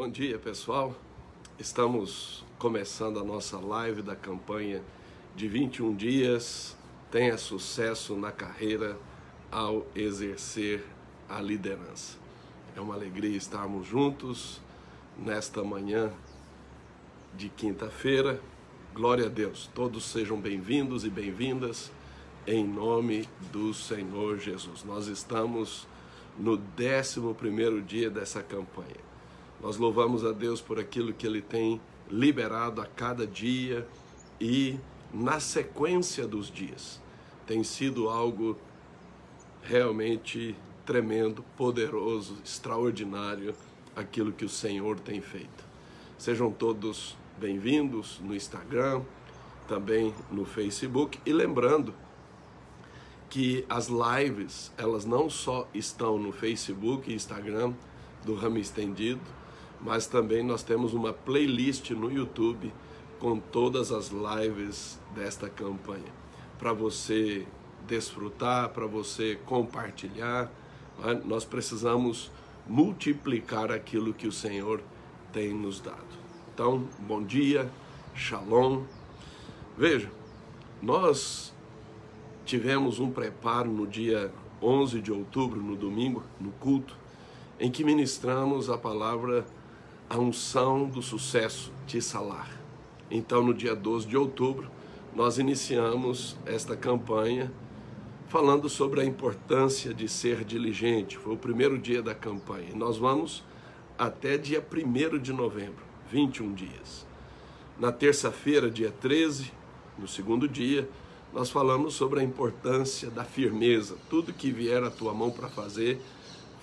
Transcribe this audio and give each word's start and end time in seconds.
Bom 0.00 0.08
dia, 0.08 0.38
pessoal. 0.38 0.96
Estamos 1.58 2.42
começando 2.58 3.18
a 3.18 3.22
nossa 3.22 3.58
live 3.58 4.00
da 4.00 4.16
campanha 4.16 4.82
de 5.36 5.46
21 5.46 5.94
dias. 5.94 6.74
Tenha 7.10 7.36
sucesso 7.36 8.16
na 8.16 8.32
carreira 8.32 8.96
ao 9.52 9.86
exercer 9.94 10.86
a 11.28 11.38
liderança. 11.42 12.16
É 12.74 12.80
uma 12.80 12.94
alegria 12.94 13.36
estarmos 13.36 13.86
juntos 13.86 14.58
nesta 15.18 15.62
manhã 15.62 16.10
de 17.34 17.50
quinta-feira. 17.50 18.40
Glória 18.94 19.26
a 19.26 19.28
Deus. 19.28 19.68
Todos 19.74 20.06
sejam 20.06 20.40
bem-vindos 20.40 21.04
e 21.04 21.10
bem-vindas 21.10 21.92
em 22.46 22.66
nome 22.66 23.28
do 23.52 23.74
Senhor 23.74 24.38
Jesus. 24.38 24.82
Nós 24.82 25.08
estamos 25.08 25.86
no 26.38 26.58
11 26.58 27.34
primeiro 27.34 27.82
dia 27.82 28.08
dessa 28.08 28.42
campanha. 28.42 29.09
Nós 29.62 29.76
louvamos 29.76 30.24
a 30.24 30.32
Deus 30.32 30.60
por 30.60 30.78
aquilo 30.78 31.12
que 31.12 31.26
Ele 31.26 31.42
tem 31.42 31.80
liberado 32.10 32.80
a 32.80 32.86
cada 32.86 33.26
dia 33.26 33.86
e 34.40 34.78
na 35.12 35.38
sequência 35.38 36.26
dos 36.26 36.50
dias. 36.50 36.98
Tem 37.46 37.62
sido 37.62 38.08
algo 38.08 38.56
realmente 39.62 40.56
tremendo, 40.86 41.44
poderoso, 41.58 42.38
extraordinário 42.42 43.54
aquilo 43.94 44.32
que 44.32 44.46
o 44.46 44.48
Senhor 44.48 44.98
tem 44.98 45.20
feito. 45.20 45.64
Sejam 46.16 46.50
todos 46.50 47.16
bem-vindos 47.38 48.18
no 48.20 48.34
Instagram, 48.34 49.02
também 49.68 50.14
no 50.30 50.46
Facebook 50.46 51.20
e 51.26 51.32
lembrando 51.32 51.94
que 53.28 53.64
as 53.68 53.88
lives, 53.88 54.72
elas 54.76 55.04
não 55.04 55.28
só 55.28 55.68
estão 55.74 56.18
no 56.18 56.32
Facebook 56.32 57.10
e 57.10 57.14
Instagram 57.14 57.74
do 58.24 58.34
Ramo 58.34 58.58
Estendido, 58.58 59.20
mas 59.82 60.06
também 60.06 60.42
nós 60.42 60.62
temos 60.62 60.92
uma 60.94 61.12
playlist 61.12 61.90
no 61.90 62.10
YouTube 62.10 62.72
com 63.18 63.38
todas 63.38 63.92
as 63.92 64.10
lives 64.10 64.98
desta 65.14 65.48
campanha 65.48 66.20
para 66.58 66.72
você 66.72 67.46
desfrutar, 67.86 68.68
para 68.68 68.86
você 68.86 69.38
compartilhar. 69.46 70.50
É? 71.02 71.14
Nós 71.24 71.44
precisamos 71.44 72.30
multiplicar 72.68 73.72
aquilo 73.72 74.12
que 74.12 74.26
o 74.26 74.32
Senhor 74.32 74.82
tem 75.32 75.54
nos 75.54 75.80
dado. 75.80 76.20
Então, 76.52 76.86
bom 76.98 77.22
dia, 77.22 77.70
shalom. 78.14 78.82
Veja, 79.76 80.10
nós 80.82 81.54
tivemos 82.44 83.00
um 83.00 83.10
preparo 83.10 83.70
no 83.70 83.86
dia 83.86 84.30
11 84.60 85.00
de 85.00 85.10
outubro, 85.10 85.62
no 85.62 85.74
domingo, 85.74 86.22
no 86.38 86.50
culto, 86.52 86.94
em 87.58 87.70
que 87.70 87.82
ministramos 87.82 88.68
a 88.68 88.76
palavra 88.76 89.46
a 90.10 90.18
unção 90.18 90.88
do 90.88 91.00
sucesso 91.00 91.72
de 91.86 92.02
Salar. 92.02 92.50
Então, 93.08 93.44
no 93.44 93.54
dia 93.54 93.76
12 93.76 94.08
de 94.08 94.16
outubro, 94.16 94.68
nós 95.14 95.38
iniciamos 95.38 96.36
esta 96.44 96.76
campanha 96.76 97.52
falando 98.26 98.68
sobre 98.68 99.00
a 99.00 99.04
importância 99.04 99.94
de 99.94 100.08
ser 100.08 100.44
diligente. 100.44 101.16
Foi 101.16 101.34
o 101.34 101.36
primeiro 101.36 101.78
dia 101.78 102.02
da 102.02 102.12
campanha. 102.12 102.74
Nós 102.74 102.98
vamos 102.98 103.44
até 103.96 104.36
dia 104.36 104.60
1 104.60 105.18
de 105.18 105.32
novembro, 105.32 105.84
21 106.10 106.54
dias. 106.54 107.06
Na 107.78 107.92
terça-feira, 107.92 108.68
dia 108.68 108.90
13, 108.90 109.52
no 109.96 110.08
segundo 110.08 110.48
dia, 110.48 110.88
nós 111.32 111.50
falamos 111.50 111.94
sobre 111.94 112.18
a 112.18 112.24
importância 112.24 113.10
da 113.10 113.22
firmeza. 113.22 113.96
Tudo 114.08 114.32
que 114.32 114.50
vier 114.50 114.82
à 114.82 114.90
tua 114.90 115.14
mão 115.14 115.30
para 115.30 115.48
fazer, 115.48 116.00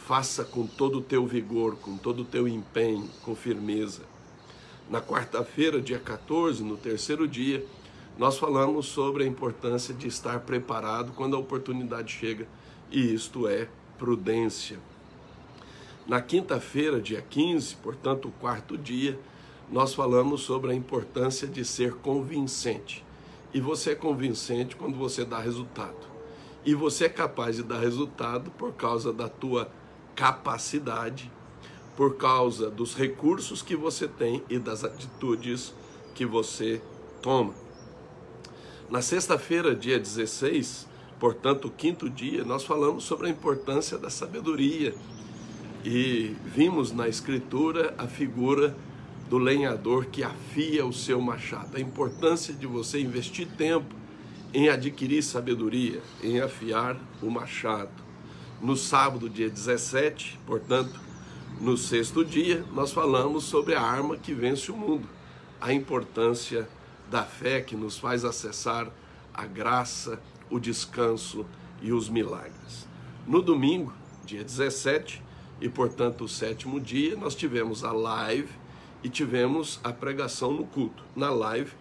faça 0.08 0.46
com 0.46 0.66
todo 0.66 1.00
o 1.00 1.02
teu 1.02 1.28
vigor, 1.28 1.76
com 1.76 1.98
todo 1.98 2.22
o 2.22 2.26
teu 2.26 2.48
empenho, 2.48 3.10
com 3.24 3.36
firmeza. 3.36 4.04
Na 4.90 5.02
quarta-feira, 5.02 5.82
dia 5.82 6.00
14, 6.00 6.64
no 6.64 6.78
terceiro 6.78 7.28
dia, 7.28 7.66
nós 8.18 8.38
falamos 8.38 8.86
sobre 8.86 9.26
a 9.26 9.28
importância 9.28 9.94
de 9.94 10.08
estar 10.08 10.40
preparado 10.40 11.12
quando 11.12 11.36
a 11.36 11.40
oportunidade 11.40 12.14
chega, 12.14 12.48
e 12.90 13.14
isto 13.14 13.50
é 13.50 13.68
prudência. 14.00 14.80
Na 16.08 16.22
quinta-feira, 16.22 17.02
dia 17.02 17.22
15, 17.22 17.76
portanto, 17.76 18.30
o 18.30 18.32
quarto 18.40 18.78
dia, 18.78 19.20
nós 19.70 19.94
falamos 19.94 20.40
sobre 20.40 20.72
a 20.72 20.74
importância 20.74 21.46
de 21.46 21.66
ser 21.66 21.96
convincente. 21.96 23.04
E 23.54 23.60
você 23.60 23.92
é 23.92 23.96
convincente 23.96 24.74
quando 24.74 24.96
você 24.96 25.26
dá 25.26 25.42
resultado. 25.42 26.08
E 26.66 26.74
você 26.74 27.08
é 27.08 27.10
capaz 27.10 27.58
de 27.58 27.64
dar 27.64 27.80
resultado 27.80 28.50
por 28.52 28.72
causa 28.72 29.12
da 29.12 29.28
tua 29.28 29.70
capacidade, 30.18 31.32
por 31.96 32.18
causa 32.18 32.70
dos 32.72 32.96
recursos 32.96 33.62
que 33.62 33.76
você 33.76 34.08
tem 34.08 34.44
e 34.50 34.58
das 34.58 34.84
atitudes 34.84 35.74
que 36.16 36.26
você 36.26 36.82
toma. 37.22 37.54
Na 38.90 39.02
sexta-feira, 39.02 39.76
dia 39.76 40.00
16, 40.00 40.88
portanto, 41.20 41.66
o 41.66 41.72
quinto 41.72 42.10
dia, 42.10 42.44
nós 42.44 42.64
falamos 42.64 43.04
sobre 43.04 43.28
a 43.28 43.30
importância 43.30 43.98
da 43.98 44.10
sabedoria 44.10 44.96
e 45.86 46.36
vimos 46.46 46.92
na 46.92 47.08
Escritura 47.08 47.94
a 47.98 48.08
figura 48.08 48.76
do 49.30 49.38
lenhador 49.38 50.06
que 50.06 50.24
afia 50.24 50.86
o 50.86 50.94
seu 50.94 51.22
machado, 51.22 51.78
a 51.78 51.80
importância 51.80 52.54
de 52.54 52.66
você 52.66 53.00
investir 53.00 53.48
tempo 53.56 53.94
em 54.54 54.70
adquirir 54.70 55.22
sabedoria, 55.22 56.02
em 56.24 56.40
afiar 56.40 56.98
o 57.22 57.30
machado 57.30 58.07
no 58.62 58.76
sábado, 58.76 59.30
dia 59.30 59.50
17, 59.50 60.40
portanto, 60.46 61.00
no 61.62 61.78
sexto 61.78 62.26
dia, 62.26 62.64
nós 62.74 62.92
falamos 62.92 63.44
sobre 63.44 63.76
a 63.76 63.82
arma 63.82 64.18
que 64.18 64.34
vence 64.34 64.72
o 64.72 64.76
mundo, 64.76 65.08
a 65.62 65.74
importância 65.74 66.68
da 67.10 67.24
fé 67.24 67.62
que 67.62 67.76
nos 67.76 67.98
faz 67.98 68.26
acessar 68.26 68.92
a 69.34 69.46
graça, 69.46 70.20
o 70.50 70.60
descanso 70.60 71.46
e 71.82 71.92
os 71.92 72.10
milagres. 72.10 72.88
No 73.28 73.42
domingo, 73.42 73.94
dia 74.26 74.44
17, 74.44 75.22
e 75.62 75.70
portanto 75.70 76.24
o 76.24 76.28
sétimo 76.28 76.80
dia, 76.80 77.16
nós 77.16 77.36
tivemos 77.36 77.84
a 77.84 77.92
live 77.92 78.50
e 79.04 79.10
tivemos 79.10 79.80
a 79.84 79.94
pregação 79.94 80.52
no 80.52 80.66
culto. 80.66 81.04
Na 81.16 81.30
live, 81.30 81.72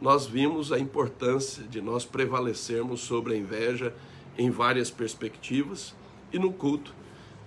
nós 0.00 0.26
vimos 0.26 0.72
a 0.72 0.78
importância 0.78 1.62
de 1.64 1.80
nós 1.80 2.04
prevalecermos 2.04 3.00
sobre 3.00 3.34
a 3.34 3.36
inveja 3.36 3.94
em 4.36 4.50
várias 4.50 4.90
perspectivas 4.90 5.94
e 6.32 6.38
no 6.38 6.52
culto 6.52 6.94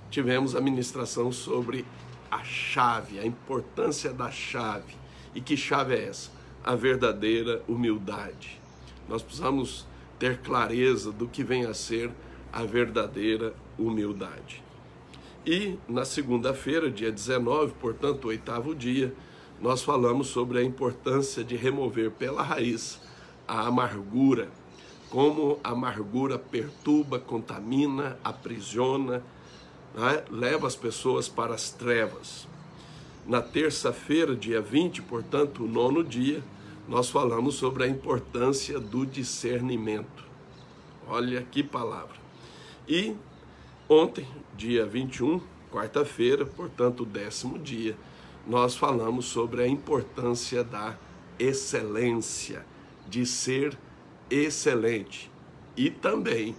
tivemos 0.09 0.55
a 0.55 0.61
ministração 0.61 1.31
sobre 1.31 1.85
a 2.29 2.43
chave, 2.43 3.19
a 3.19 3.25
importância 3.25 4.13
da 4.13 4.29
chave. 4.31 4.95
E 5.33 5.41
que 5.41 5.57
chave 5.57 5.95
é 5.95 6.07
essa? 6.07 6.31
A 6.63 6.75
verdadeira 6.75 7.63
humildade. 7.67 8.59
Nós 9.07 9.21
precisamos 9.21 9.85
ter 10.17 10.39
clareza 10.39 11.11
do 11.11 11.27
que 11.27 11.43
vem 11.43 11.65
a 11.65 11.73
ser 11.73 12.11
a 12.51 12.63
verdadeira 12.63 13.53
humildade. 13.77 14.63
E 15.45 15.77
na 15.87 16.05
segunda-feira, 16.05 16.89
dia 16.89 17.11
19, 17.11 17.73
portanto, 17.73 18.29
oitavo 18.29 18.73
dia, 18.73 19.13
nós 19.61 19.83
falamos 19.83 20.27
sobre 20.27 20.59
a 20.59 20.63
importância 20.63 21.43
de 21.43 21.55
remover 21.55 22.11
pela 22.11 22.41
raiz 22.41 22.99
a 23.47 23.67
amargura 23.67 24.49
como 25.09 25.59
a 25.63 25.69
amargura 25.69 26.37
perturba, 26.37 27.19
contamina, 27.19 28.17
aprisiona, 28.23 29.23
né? 29.93 30.23
leva 30.29 30.67
as 30.67 30.75
pessoas 30.75 31.27
para 31.27 31.53
as 31.53 31.71
trevas. 31.71 32.47
Na 33.25 33.41
terça-feira, 33.41 34.35
dia 34.35 34.61
20, 34.61 35.01
portanto, 35.01 35.63
o 35.63 35.67
nono 35.67 36.03
dia, 36.03 36.43
nós 36.87 37.09
falamos 37.09 37.55
sobre 37.55 37.83
a 37.83 37.87
importância 37.87 38.79
do 38.79 39.05
discernimento. 39.05 40.23
Olha 41.07 41.41
que 41.41 41.63
palavra. 41.63 42.15
E 42.87 43.15
ontem, 43.89 44.27
dia 44.55 44.85
21, 44.85 45.41
quarta-feira, 45.71 46.45
portanto, 46.45 47.01
o 47.01 47.05
décimo 47.05 47.57
dia, 47.57 47.97
nós 48.45 48.75
falamos 48.75 49.25
sobre 49.25 49.63
a 49.63 49.67
importância 49.67 50.63
da 50.63 50.95
excelência, 51.39 52.65
de 53.07 53.25
ser 53.25 53.77
excelente 54.29 55.31
e 55.75 55.89
também 55.89 56.55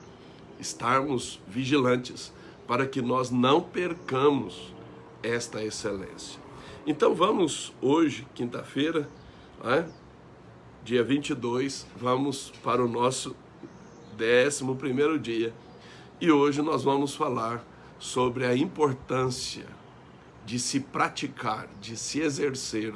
estarmos 0.59 1.41
vigilantes 1.47 2.33
para 2.67 2.87
que 2.87 3.01
nós 3.01 3.31
não 3.31 3.61
percamos 3.61 4.75
esta 5.23 5.63
excelência. 5.63 6.41
Então 6.87 7.15
vamos 7.15 7.73
hoje, 7.81 8.27
quinta-feira, 8.35 9.09
né, 9.63 9.89
dia 10.85 11.03
22, 11.03 11.87
vamos 11.97 12.53
para 12.63 12.85
o 12.85 12.89
nosso 12.89 13.35
décimo 14.17 14.77
primeiro 14.77 15.19
dia 15.19 15.53
e 16.21 16.31
hoje 16.31 16.63
nós 16.63 16.85
vamos 16.85 17.15
falar 17.15 17.65
sobre 17.99 18.47
a 18.47 18.57
importância 18.57 19.67
de 20.45 20.59
se 20.59 20.81
praticar, 20.81 21.69
de 21.81 21.97
se 21.97 22.21
exercer 22.21 22.95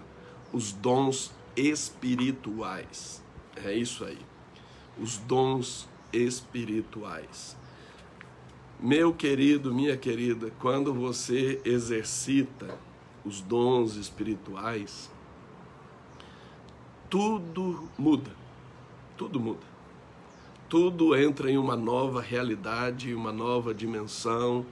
os 0.53 0.73
dons 0.73 1.33
espirituais. 1.57 3.23
É 3.57 3.75
isso 3.75 4.05
aí 4.05 4.30
os 4.99 5.19
dons 5.19 5.89
espirituais. 6.13 7.57
Meu 8.79 9.13
querido, 9.13 9.75
minha 9.75 9.97
querida, 9.97 10.51
quando 10.59 10.95
você 10.95 11.61
exercita 11.65 12.79
os 13.25 13.41
dons 13.41 13.97
espirituais, 13.97 15.11
tudo 17.11 17.89
muda. 17.99 18.31
Tudo 19.17 19.39
muda. 19.39 19.71
Tudo 20.69 21.17
entra 21.17 21.51
em 21.51 21.59
uma 21.59 21.77
nova 21.77 22.23
realidade, 22.23 23.13
uma 23.13 23.33
nova 23.33 23.75
dimensão 23.75 24.65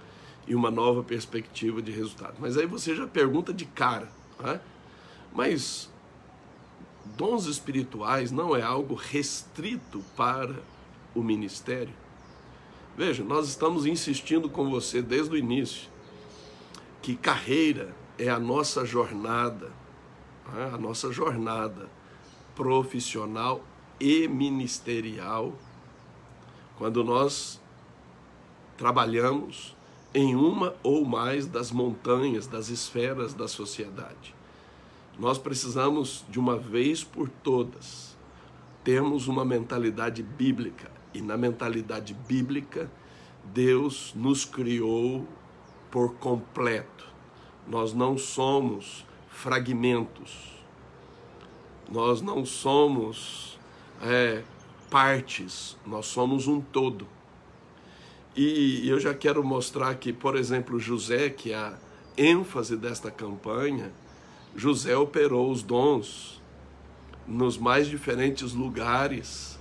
e 0.46 0.54
uma 0.54 0.70
nova 0.70 1.02
perspectiva 1.02 1.82
de 1.82 1.90
resultado. 1.90 2.36
Mas 2.38 2.56
aí 2.56 2.64
você 2.64 2.94
já 2.94 3.06
pergunta 3.06 3.52
de 3.52 3.66
cara, 3.66 4.08
né? 4.40 4.60
mas 5.34 5.90
dons 7.16 7.46
espirituais 7.46 8.30
não 8.30 8.54
é 8.54 8.62
algo 8.62 8.94
restrito 8.94 10.04
para 10.16 10.56
o 11.14 11.22
ministério? 11.22 11.94
Veja, 12.96 13.22
nós 13.22 13.48
estamos 13.48 13.86
insistindo 13.86 14.48
com 14.48 14.70
você 14.70 15.00
desde 15.00 15.34
o 15.34 15.36
início 15.36 15.88
que 17.00 17.16
carreira 17.16 17.94
é 18.18 18.28
a 18.28 18.38
nossa 18.38 18.84
jornada, 18.84 19.72
né? 20.52 20.70
a 20.74 20.76
nossa 20.76 21.12
jornada 21.12 21.88
profissional 22.54 23.62
e 24.00 24.26
ministerial, 24.26 25.54
quando 26.76 27.04
nós 27.04 27.60
trabalhamos 28.76 29.76
em 30.12 30.34
uma 30.34 30.74
ou 30.82 31.04
mais 31.04 31.46
das 31.46 31.70
montanhas, 31.70 32.46
das 32.46 32.68
esferas 32.68 33.32
da 33.32 33.46
sociedade. 33.46 34.34
Nós 35.18 35.36
precisamos, 35.36 36.24
de 36.28 36.38
uma 36.38 36.56
vez 36.56 37.02
por 37.02 37.28
todas, 37.28 38.16
termos 38.84 39.26
uma 39.26 39.44
mentalidade 39.44 40.22
bíblica. 40.22 40.90
E 41.12 41.20
na 41.20 41.36
mentalidade 41.36 42.14
bíblica, 42.14 42.90
Deus 43.42 44.12
nos 44.14 44.44
criou 44.44 45.26
por 45.90 46.14
completo. 46.14 47.06
Nós 47.66 47.92
não 47.92 48.16
somos 48.16 49.04
fragmentos. 49.28 50.56
Nós 51.90 52.22
não 52.22 52.44
somos 52.44 53.58
é, 54.00 54.44
partes. 54.88 55.76
Nós 55.84 56.06
somos 56.06 56.46
um 56.46 56.60
todo. 56.60 57.08
E 58.36 58.88
eu 58.88 59.00
já 59.00 59.12
quero 59.12 59.42
mostrar 59.42 59.92
que, 59.96 60.12
por 60.12 60.36
exemplo, 60.36 60.78
José, 60.78 61.28
que 61.28 61.52
é 61.52 61.56
a 61.56 61.76
ênfase 62.16 62.76
desta 62.76 63.10
campanha, 63.10 63.92
José 64.58 64.96
operou 64.96 65.52
os 65.52 65.62
dons 65.62 66.42
nos 67.24 67.56
mais 67.56 67.86
diferentes 67.86 68.54
lugares, 68.54 69.56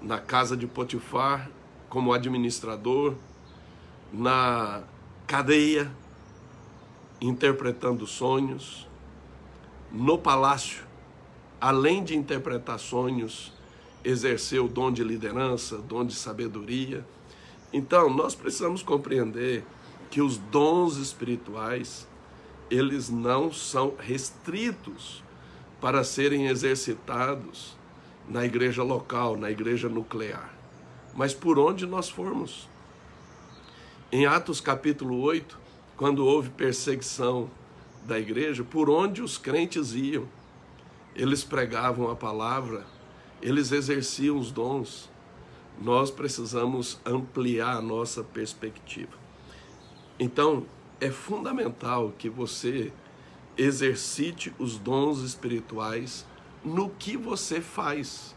na 0.00 0.18
casa 0.18 0.56
de 0.56 0.66
Potifar, 0.66 1.50
como 1.90 2.10
administrador, 2.10 3.16
na 4.10 4.82
cadeia, 5.26 5.92
interpretando 7.20 8.06
sonhos, 8.06 8.88
no 9.92 10.16
palácio, 10.16 10.84
além 11.60 12.02
de 12.02 12.16
interpretar 12.16 12.78
sonhos, 12.78 13.52
exerceu 14.02 14.64
o 14.64 14.68
dom 14.68 14.90
de 14.90 15.04
liderança, 15.04 15.76
dom 15.76 16.02
de 16.02 16.14
sabedoria. 16.14 17.06
Então, 17.70 18.08
nós 18.08 18.34
precisamos 18.34 18.82
compreender 18.82 19.66
que 20.10 20.22
os 20.22 20.38
dons 20.38 20.96
espirituais, 20.96 22.08
eles 22.70 23.08
não 23.10 23.52
são 23.52 23.94
restritos 23.98 25.22
para 25.80 26.02
serem 26.02 26.46
exercitados 26.46 27.76
na 28.28 28.44
igreja 28.44 28.82
local, 28.82 29.36
na 29.36 29.50
igreja 29.50 29.88
nuclear, 29.88 30.52
mas 31.14 31.34
por 31.34 31.58
onde 31.58 31.86
nós 31.86 32.08
formos. 32.08 32.68
Em 34.10 34.26
Atos 34.26 34.60
capítulo 34.60 35.20
8, 35.20 35.58
quando 35.96 36.24
houve 36.24 36.50
perseguição 36.50 37.50
da 38.06 38.18
igreja, 38.18 38.64
por 38.64 38.88
onde 38.88 39.22
os 39.22 39.36
crentes 39.36 39.94
iam, 39.94 40.26
eles 41.14 41.44
pregavam 41.44 42.10
a 42.10 42.16
palavra, 42.16 42.86
eles 43.40 43.72
exerciam 43.72 44.38
os 44.38 44.50
dons, 44.50 45.10
nós 45.80 46.10
precisamos 46.10 46.98
ampliar 47.04 47.76
a 47.76 47.82
nossa 47.82 48.22
perspectiva. 48.22 49.12
Então, 50.18 50.64
é 51.04 51.10
fundamental 51.10 52.14
que 52.16 52.30
você 52.30 52.90
exercite 53.58 54.54
os 54.58 54.78
dons 54.78 55.20
espirituais 55.20 56.26
no 56.64 56.88
que 56.88 57.14
você 57.14 57.60
faz, 57.60 58.34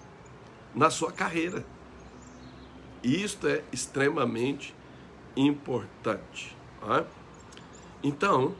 na 0.76 0.90
sua 0.90 1.12
carreira. 1.12 1.66
Isto 3.02 3.48
é 3.48 3.64
extremamente 3.72 4.76
importante. 5.36 6.58
Tá? 6.82 7.06
Então, 8.04 8.54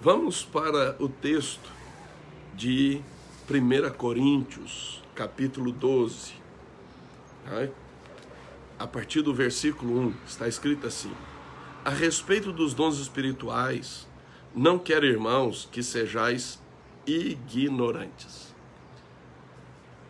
vamos 0.00 0.44
para 0.44 0.96
o 1.02 1.08
texto 1.08 1.68
de 2.54 3.02
1 3.50 3.90
Coríntios, 3.96 5.02
capítulo 5.16 5.72
12. 5.72 6.34
Tá? 7.44 7.68
a 8.82 8.86
partir 8.86 9.22
do 9.22 9.32
versículo 9.32 9.96
1, 10.08 10.14
está 10.26 10.48
escrito 10.48 10.86
assim: 10.88 11.12
A 11.84 11.90
respeito 11.90 12.52
dos 12.52 12.74
dons 12.74 12.98
espirituais, 12.98 14.06
não 14.54 14.78
quero, 14.78 15.04
irmãos, 15.04 15.68
que 15.70 15.82
sejais 15.82 16.60
ignorantes. 17.06 18.54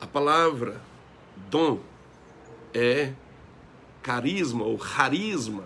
A 0.01 0.07
palavra 0.07 0.81
dom 1.51 1.81
é 2.75 3.13
carisma 4.03 4.65
ou 4.65 4.77
carisma, 4.77 5.65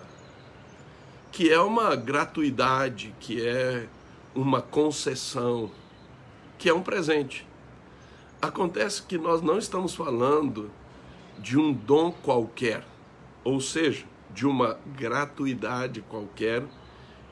que 1.33 1.51
é 1.51 1.61
uma 1.61 1.97
gratuidade, 1.97 3.15
que 3.19 3.47
é 3.47 3.89
uma 4.35 4.63
concessão, 4.63 5.71
que 6.59 6.69
é 6.69 6.75
um 6.75 6.83
presente. 6.83 7.47
Acontece 8.41 9.03
que 9.03 9.19
nós 9.19 9.43
não 9.43 9.59
estamos 9.59 9.95
falando 9.95 10.71
de 11.39 11.59
um 11.59 11.73
dom 11.73 12.13
qualquer 12.13 12.85
ou 13.47 13.61
seja, 13.61 14.05
de 14.37 14.47
uma 14.47 14.79
gratuidade 14.95 16.03
qualquer, 16.03 16.63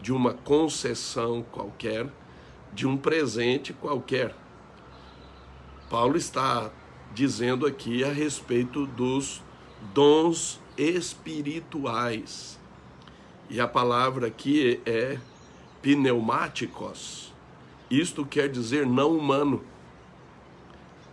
de 0.00 0.10
uma 0.10 0.32
concessão 0.32 1.44
qualquer, 1.52 2.08
de 2.72 2.86
um 2.86 2.96
presente 2.96 3.74
qualquer. 3.74 4.34
Paulo 5.90 6.16
está 6.16 6.72
dizendo 7.12 7.66
aqui 7.66 8.02
a 8.02 8.10
respeito 8.10 8.86
dos 8.86 9.42
dons 9.92 10.58
espirituais. 10.78 12.58
E 13.50 13.60
a 13.60 13.68
palavra 13.68 14.28
aqui 14.28 14.80
é 14.86 15.18
pneumáticos. 15.82 17.34
Isto 17.90 18.24
quer 18.24 18.48
dizer 18.48 18.86
não 18.86 19.14
humano. 19.14 19.62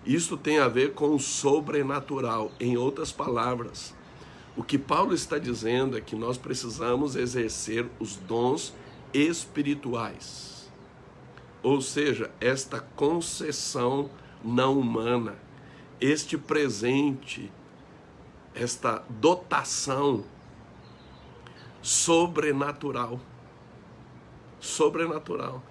Isto 0.05 0.37
tem 0.37 0.57
a 0.57 0.69
ver 0.69 0.93
com 0.93 1.13
o 1.13 1.19
sobrenatural. 1.19 2.49
Em 2.61 2.77
outras 2.77 3.11
palavras, 3.11 3.93
o 4.55 4.63
que 4.63 4.77
Paulo 4.77 5.13
está 5.13 5.37
dizendo 5.37 5.97
é 5.97 6.01
que 6.01 6.15
nós 6.15 6.37
precisamos 6.37 7.15
exercer 7.15 7.87
os 7.99 8.15
dons 8.17 8.73
espirituais. 9.13 10.69
Ou 11.63 11.81
seja, 11.81 12.31
esta 12.39 12.79
concessão 12.79 14.09
não 14.43 14.79
humana, 14.79 15.35
este 15.99 16.37
presente, 16.37 17.51
esta 18.53 19.03
dotação 19.09 20.25
sobrenatural. 21.81 23.19
Sobrenatural. 24.59 25.63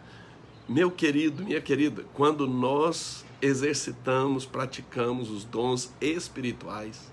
Meu 0.69 0.91
querido, 0.91 1.45
minha 1.45 1.61
querida, 1.61 2.05
quando 2.15 2.47
nós 2.47 3.25
exercitamos, 3.43 4.47
praticamos 4.47 5.31
os 5.31 5.45
dons 5.45 5.93
espirituais, 6.01 7.11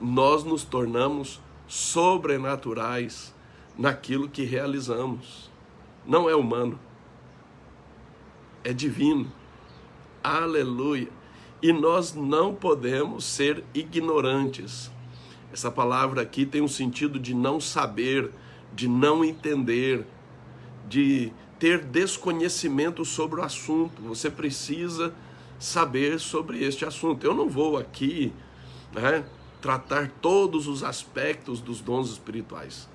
nós 0.00 0.44
nos 0.44 0.64
tornamos 0.64 1.40
sobrenaturais 1.66 3.34
naquilo 3.78 4.28
que 4.28 4.44
realizamos. 4.44 5.50
Não 6.06 6.28
é 6.28 6.34
humano, 6.34 6.78
é 8.62 8.72
divino. 8.72 9.30
Aleluia. 10.22 11.08
E 11.62 11.72
nós 11.72 12.14
não 12.14 12.54
podemos 12.54 13.24
ser 13.24 13.64
ignorantes. 13.74 14.90
Essa 15.52 15.70
palavra 15.70 16.22
aqui 16.22 16.44
tem 16.44 16.60
um 16.60 16.68
sentido 16.68 17.18
de 17.18 17.34
não 17.34 17.60
saber, 17.60 18.30
de 18.74 18.88
não 18.88 19.24
entender, 19.24 20.04
de 20.88 21.32
ter 21.58 21.82
desconhecimento 21.84 23.04
sobre 23.04 23.40
o 23.40 23.44
assunto. 23.44 24.02
Você 24.02 24.30
precisa 24.30 25.14
saber 25.58 26.18
sobre 26.18 26.62
este 26.62 26.84
assunto. 26.84 27.24
Eu 27.24 27.34
não 27.34 27.48
vou 27.48 27.78
aqui 27.78 28.32
né, 28.92 29.24
tratar 29.64 30.10
todos 30.20 30.68
os 30.68 30.84
aspectos 30.84 31.58
dos 31.58 31.80
dons 31.80 32.10
espirituais. 32.10 32.86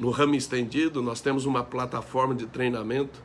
No 0.00 0.10
ramo 0.10 0.34
estendido, 0.34 1.00
nós 1.00 1.20
temos 1.20 1.46
uma 1.46 1.62
plataforma 1.62 2.34
de 2.34 2.44
treinamento, 2.44 3.22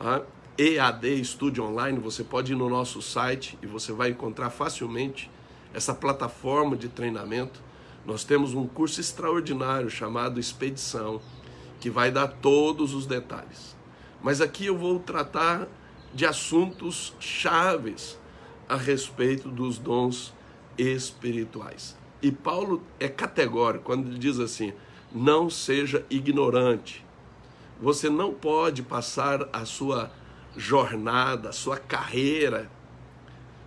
a 0.00 0.20
EAD 0.58 1.20
Estúdio 1.20 1.62
Online. 1.62 1.96
Você 2.00 2.24
pode 2.24 2.50
ir 2.50 2.56
no 2.56 2.68
nosso 2.68 3.00
site 3.00 3.56
e 3.62 3.68
você 3.68 3.92
vai 3.92 4.10
encontrar 4.10 4.50
facilmente 4.50 5.30
essa 5.72 5.94
plataforma 5.94 6.76
de 6.76 6.88
treinamento. 6.88 7.62
Nós 8.04 8.24
temos 8.24 8.52
um 8.52 8.66
curso 8.66 9.00
extraordinário 9.00 9.88
chamado 9.88 10.40
Expedição, 10.40 11.20
que 11.78 11.88
vai 11.88 12.10
dar 12.10 12.26
todos 12.26 12.94
os 12.94 13.06
detalhes. 13.06 13.76
Mas 14.20 14.40
aqui 14.40 14.66
eu 14.66 14.76
vou 14.76 14.98
tratar 14.98 15.68
de 16.12 16.26
assuntos 16.26 17.14
chaves 17.20 18.18
a 18.68 18.74
respeito 18.74 19.48
dos 19.48 19.78
dons 19.78 20.34
espirituais. 20.76 22.02
E 22.24 22.32
Paulo 22.32 22.82
é 22.98 23.06
categórico 23.06 23.84
quando 23.84 24.08
ele 24.08 24.18
diz 24.18 24.40
assim: 24.40 24.72
não 25.14 25.50
seja 25.50 26.06
ignorante. 26.08 27.04
Você 27.78 28.08
não 28.08 28.32
pode 28.32 28.82
passar 28.82 29.46
a 29.52 29.66
sua 29.66 30.10
jornada, 30.56 31.50
a 31.50 31.52
sua 31.52 31.76
carreira, 31.76 32.70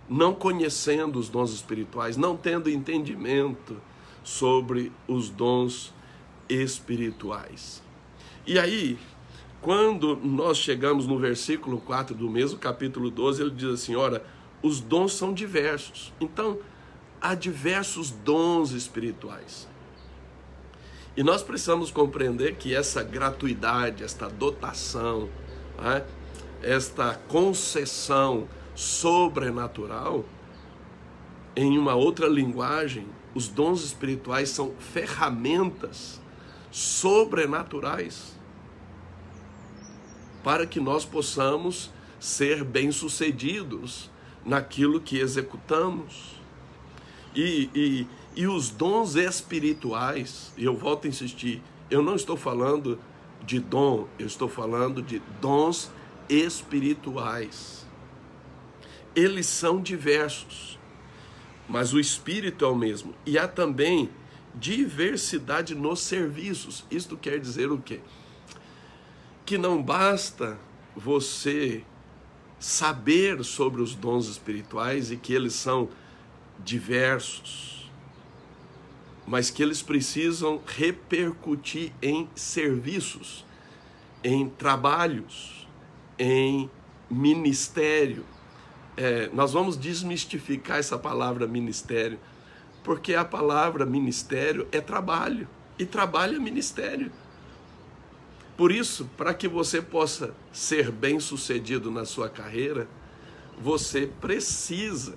não 0.08 0.34
conhecendo 0.34 1.20
os 1.20 1.28
dons 1.28 1.52
espirituais, 1.52 2.16
não 2.16 2.36
tendo 2.36 2.68
entendimento 2.68 3.80
sobre 4.24 4.90
os 5.06 5.30
dons 5.30 5.94
espirituais. 6.48 7.80
E 8.44 8.58
aí, 8.58 8.98
quando 9.60 10.16
nós 10.16 10.58
chegamos 10.58 11.06
no 11.06 11.16
versículo 11.16 11.78
4 11.78 12.12
do 12.12 12.28
mesmo 12.28 12.58
capítulo 12.58 13.08
12, 13.08 13.40
ele 13.40 13.50
diz 13.52 13.68
assim: 13.68 13.94
ora, 13.94 14.26
os 14.60 14.80
dons 14.80 15.12
são 15.12 15.32
diversos. 15.32 16.12
Então, 16.20 16.58
há 17.20 17.34
diversos 17.34 18.10
dons 18.10 18.72
espirituais. 18.72 19.68
E 21.16 21.22
nós 21.22 21.42
precisamos 21.42 21.90
compreender 21.90 22.56
que 22.56 22.74
essa 22.74 23.02
gratuidade, 23.02 24.04
esta 24.04 24.28
dotação, 24.28 25.28
né, 25.76 26.04
esta 26.62 27.14
concessão 27.28 28.48
sobrenatural, 28.74 30.24
em 31.56 31.76
uma 31.76 31.94
outra 31.94 32.28
linguagem, 32.28 33.06
os 33.34 33.48
dons 33.48 33.82
espirituais 33.82 34.48
são 34.50 34.74
ferramentas 34.78 36.20
sobrenaturais 36.70 38.38
para 40.42 40.66
que 40.66 40.78
nós 40.78 41.04
possamos 41.04 41.90
ser 42.20 42.64
bem-sucedidos 42.64 44.10
naquilo 44.44 45.00
que 45.00 45.18
executamos. 45.18 46.37
E, 47.34 47.70
e, 47.74 48.06
e 48.34 48.46
os 48.46 48.70
dons 48.70 49.14
espirituais, 49.14 50.52
e 50.56 50.64
eu 50.64 50.76
volto 50.76 51.06
a 51.06 51.08
insistir, 51.08 51.62
eu 51.90 52.02
não 52.02 52.14
estou 52.14 52.36
falando 52.36 52.98
de 53.44 53.58
dom, 53.58 54.06
eu 54.18 54.26
estou 54.26 54.48
falando 54.48 55.02
de 55.02 55.20
dons 55.40 55.90
espirituais. 56.28 57.86
Eles 59.14 59.46
são 59.46 59.80
diversos, 59.80 60.78
mas 61.68 61.92
o 61.92 62.00
espírito 62.00 62.64
é 62.64 62.68
o 62.68 62.76
mesmo. 62.76 63.14
E 63.26 63.38
há 63.38 63.48
também 63.48 64.10
diversidade 64.54 65.74
nos 65.74 66.00
serviços. 66.00 66.84
Isto 66.90 67.16
quer 67.16 67.38
dizer 67.38 67.70
o 67.70 67.78
quê? 67.78 68.00
Que 69.44 69.56
não 69.56 69.82
basta 69.82 70.58
você 70.94 71.84
saber 72.58 73.44
sobre 73.44 73.80
os 73.80 73.94
dons 73.94 74.28
espirituais 74.28 75.10
e 75.10 75.16
que 75.16 75.32
eles 75.32 75.54
são 75.54 75.88
diversos, 76.58 77.90
mas 79.26 79.50
que 79.50 79.62
eles 79.62 79.82
precisam 79.82 80.60
repercutir 80.66 81.92
em 82.00 82.28
serviços, 82.34 83.44
em 84.24 84.48
trabalhos, 84.48 85.68
em 86.18 86.70
ministério. 87.10 88.24
É, 88.96 89.28
nós 89.32 89.52
vamos 89.52 89.76
desmistificar 89.76 90.78
essa 90.78 90.98
palavra 90.98 91.46
ministério, 91.46 92.18
porque 92.82 93.14
a 93.14 93.24
palavra 93.24 93.84
ministério 93.84 94.66
é 94.72 94.80
trabalho, 94.80 95.46
e 95.78 95.84
trabalho 95.84 96.36
é 96.36 96.38
ministério. 96.38 97.12
Por 98.56 98.72
isso, 98.72 99.08
para 99.16 99.32
que 99.34 99.46
você 99.46 99.80
possa 99.80 100.34
ser 100.52 100.90
bem 100.90 101.20
sucedido 101.20 101.90
na 101.90 102.04
sua 102.04 102.28
carreira, 102.28 102.88
você 103.60 104.10
precisa 104.20 105.16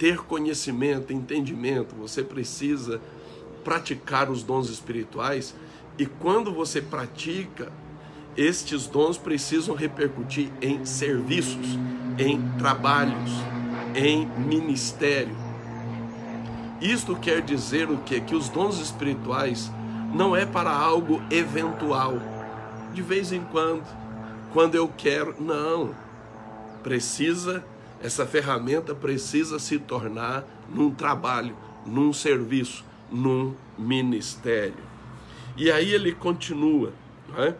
ter 0.00 0.16
conhecimento, 0.16 1.12
entendimento, 1.12 1.94
você 1.94 2.24
precisa 2.24 3.02
praticar 3.62 4.30
os 4.30 4.42
dons 4.42 4.70
espirituais 4.70 5.54
e 5.98 6.06
quando 6.06 6.50
você 6.54 6.80
pratica, 6.80 7.70
estes 8.34 8.86
dons 8.86 9.18
precisam 9.18 9.74
repercutir 9.74 10.50
em 10.62 10.86
serviços, 10.86 11.78
em 12.18 12.40
trabalhos, 12.56 13.30
em 13.94 14.26
ministério. 14.38 15.36
Isto 16.80 17.14
quer 17.14 17.42
dizer 17.42 17.90
o 17.90 17.98
quê? 17.98 18.22
Que 18.22 18.34
os 18.34 18.48
dons 18.48 18.80
espirituais 18.80 19.70
não 20.14 20.34
é 20.34 20.46
para 20.46 20.70
algo 20.70 21.20
eventual, 21.30 22.14
de 22.94 23.02
vez 23.02 23.32
em 23.32 23.42
quando, 23.42 23.84
quando 24.50 24.76
eu 24.76 24.88
quero. 24.88 25.36
Não. 25.38 25.94
Precisa, 26.82 27.62
essa 28.02 28.26
ferramenta 28.26 28.94
precisa 28.94 29.58
se 29.58 29.78
tornar 29.78 30.44
num 30.68 30.90
trabalho, 30.90 31.56
num 31.84 32.12
serviço, 32.12 32.84
num 33.10 33.54
ministério. 33.78 34.90
E 35.56 35.70
aí 35.70 35.92
ele 35.92 36.12
continua, 36.12 36.92
não 37.28 37.42
é? 37.42 37.54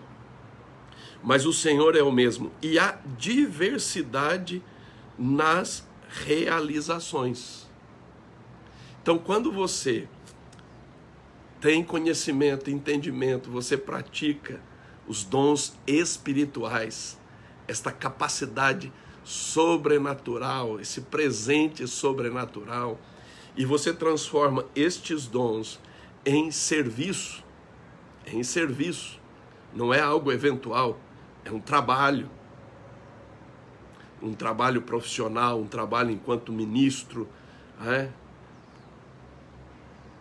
mas 1.23 1.45
o 1.45 1.53
Senhor 1.53 1.97
é 1.97 2.03
o 2.03 2.11
mesmo. 2.11 2.51
E 2.63 2.79
há 2.79 2.99
diversidade 3.17 4.63
nas 5.19 5.87
realizações. 6.25 7.69
Então, 9.03 9.19
quando 9.19 9.53
você 9.53 10.09
tem 11.61 11.85
conhecimento, 11.85 12.71
entendimento, 12.71 13.51
você 13.51 13.77
pratica 13.77 14.61
os 15.07 15.25
dons 15.25 15.77
espirituais, 15.87 17.19
esta 17.69 17.93
capacidade 17.93 18.93
sobrenatural, 19.25 20.81
esse 20.81 21.03
presente 21.03 21.87
sobrenatural, 21.87 22.99
e 23.57 23.65
você 23.65 23.93
transforma 23.93 24.65
estes 24.75 25.27
dons 25.27 25.81
em 26.25 26.51
serviço, 26.51 27.45
em 28.27 28.43
serviço, 28.43 29.19
não 29.75 29.93
é 29.93 30.01
algo 30.01 30.33
eventual, 30.33 30.99
é 31.45 31.51
um 31.51 31.61
trabalho, 31.61 32.29
um 34.23 34.35
trabalho 34.35 34.83
profissional, 34.83 35.59
um 35.61 35.67
trabalho 35.67 36.11
enquanto 36.11 36.53
ministro, 36.53 37.29
é? 37.85 38.11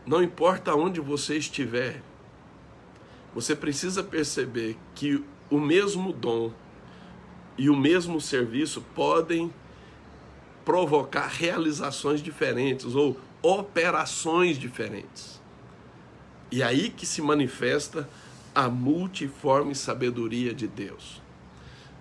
Não 0.06 0.24
importa 0.24 0.74
onde 0.74 1.00
você 1.00 1.38
estiver, 1.38 2.02
você 3.34 3.56
precisa 3.56 4.04
perceber 4.04 4.78
que 4.96 5.24
o 5.50 5.60
mesmo 5.60 6.12
dom 6.12 6.52
e 7.60 7.70
o 7.70 7.76
mesmo 7.76 8.22
serviço 8.22 8.82
podem 8.96 9.54
provocar 10.64 11.28
realizações 11.28 12.22
diferentes 12.22 12.96
ou 12.96 13.20
operações 13.42 14.58
diferentes. 14.58 15.42
E 16.50 16.64
aí 16.64 16.90
que 16.90 17.06
se 17.06 17.22
manifesta 17.22 18.10
a 18.56 18.70
multiforme 18.70 19.76
sabedoria 19.76 20.54
de 20.54 20.68
Deus. 20.68 21.22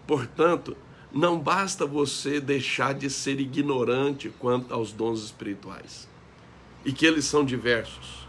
Portanto, 0.07 0.77
não 1.13 1.41
basta 1.41 1.85
você 1.85 2.41
deixar 2.41 2.95
de 2.95 3.11
ser 3.11 3.41
ignorante 3.41 4.33
quanto 4.39 4.73
aos 4.73 4.93
dons 4.93 5.25
espirituais 5.25 6.09
e 6.85 6.93
que 6.93 7.05
eles 7.05 7.25
são 7.25 7.45
diversos. 7.45 8.29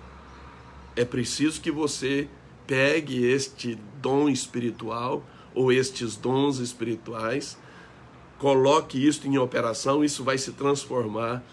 É 0.96 1.06
preciso 1.06 1.62
que 1.62 1.70
você 1.70 2.28
pegue 2.66 3.24
este 3.24 3.78
dom 4.02 4.30
espiritual 4.30 5.24
ou 5.54 5.72
estes 5.72 6.16
dons 6.16 6.60
espirituais, 6.60 7.58
coloque 8.38 9.06
isto 9.06 9.28
em 9.28 9.38
operação, 9.38 10.04
isso 10.04 10.24
vai 10.24 10.38
se 10.38 10.54
transformar 10.54 11.44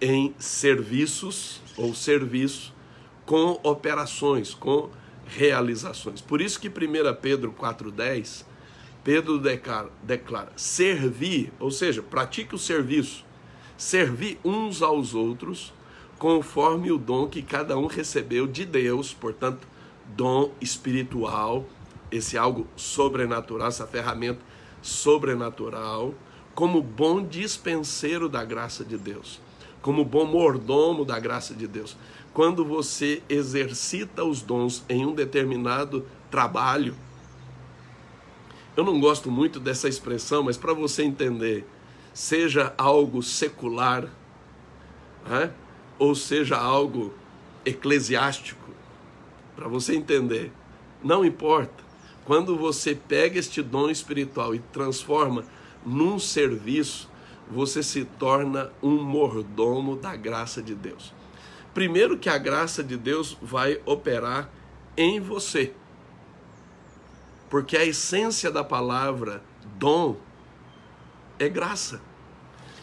em 0.00 0.34
serviços 0.38 1.60
ou 1.76 1.94
serviço 1.94 2.74
com 3.24 3.60
operações, 3.62 4.54
com 4.54 4.90
realizações. 5.26 6.20
Por 6.20 6.40
isso 6.40 6.58
que 6.60 6.68
1 6.68 6.72
Pedro 7.20 7.52
4,10, 7.52 8.44
Pedro 9.04 9.38
declara, 9.38 9.90
declara: 10.02 10.52
servir, 10.56 11.52
ou 11.58 11.70
seja, 11.70 12.02
pratique 12.02 12.54
o 12.54 12.58
serviço, 12.58 13.24
servir 13.76 14.38
uns 14.44 14.82
aos 14.82 15.14
outros 15.14 15.72
conforme 16.18 16.90
o 16.90 16.98
dom 16.98 17.28
que 17.28 17.42
cada 17.42 17.78
um 17.78 17.86
recebeu 17.86 18.46
de 18.46 18.64
Deus, 18.64 19.14
portanto, 19.14 19.66
dom 20.16 20.50
espiritual, 20.60 21.64
esse 22.10 22.38
algo 22.38 22.66
sobrenatural, 22.76 23.68
essa 23.68 23.86
ferramenta 23.86 24.40
sobrenatural, 24.82 26.14
como 26.54 26.82
bom 26.82 27.24
dispenseiro 27.24 28.28
da 28.28 28.44
graça 28.44 28.84
de 28.84 28.96
Deus, 28.96 29.40
como 29.80 30.04
bom 30.04 30.24
mordomo 30.24 31.04
da 31.04 31.18
graça 31.18 31.54
de 31.54 31.66
Deus. 31.66 31.96
Quando 32.32 32.64
você 32.64 33.22
exercita 33.28 34.24
os 34.24 34.42
dons 34.42 34.84
em 34.88 35.04
um 35.04 35.14
determinado 35.14 36.06
trabalho, 36.30 36.94
eu 38.76 38.84
não 38.84 39.00
gosto 39.00 39.30
muito 39.30 39.58
dessa 39.58 39.88
expressão, 39.88 40.44
mas 40.44 40.56
para 40.56 40.72
você 40.72 41.02
entender, 41.02 41.66
seja 42.14 42.72
algo 42.78 43.22
secular, 43.22 44.08
né? 45.26 45.52
ou 45.98 46.14
seja 46.14 46.56
algo 46.56 47.12
eclesiástico, 47.64 48.70
para 49.56 49.66
você 49.66 49.96
entender, 49.96 50.52
não 51.02 51.24
importa. 51.24 51.87
Quando 52.28 52.58
você 52.58 52.94
pega 52.94 53.38
este 53.38 53.62
dom 53.62 53.88
espiritual 53.88 54.54
e 54.54 54.58
transforma 54.58 55.46
num 55.82 56.18
serviço, 56.18 57.08
você 57.50 57.82
se 57.82 58.04
torna 58.04 58.70
um 58.82 59.02
mordomo 59.02 59.96
da 59.96 60.14
graça 60.14 60.60
de 60.62 60.74
Deus. 60.74 61.14
Primeiro 61.72 62.18
que 62.18 62.28
a 62.28 62.36
graça 62.36 62.84
de 62.84 62.98
Deus 62.98 63.34
vai 63.40 63.80
operar 63.86 64.50
em 64.94 65.18
você. 65.18 65.72
Porque 67.48 67.78
a 67.78 67.86
essência 67.86 68.50
da 68.50 68.62
palavra 68.62 69.42
dom 69.78 70.18
é 71.38 71.48
graça. 71.48 71.98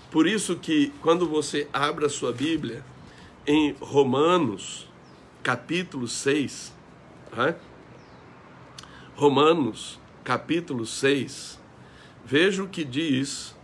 Por 0.09 0.25
isso 0.25 0.55
que 0.55 0.91
quando 1.03 1.29
você 1.29 1.69
abre 1.71 2.05
a 2.05 2.09
sua 2.09 2.33
Bíblia 2.33 2.83
em 3.45 3.75
Romanos, 3.79 4.89
capítulo 5.43 6.07
6, 6.07 6.73
né? 7.37 7.55
Romanos, 9.17 9.98
capítulo 10.25 10.86
6, 10.86 11.57
veja 12.25 12.62
o 12.62 12.67
que 12.67 12.84
diz 12.84 13.55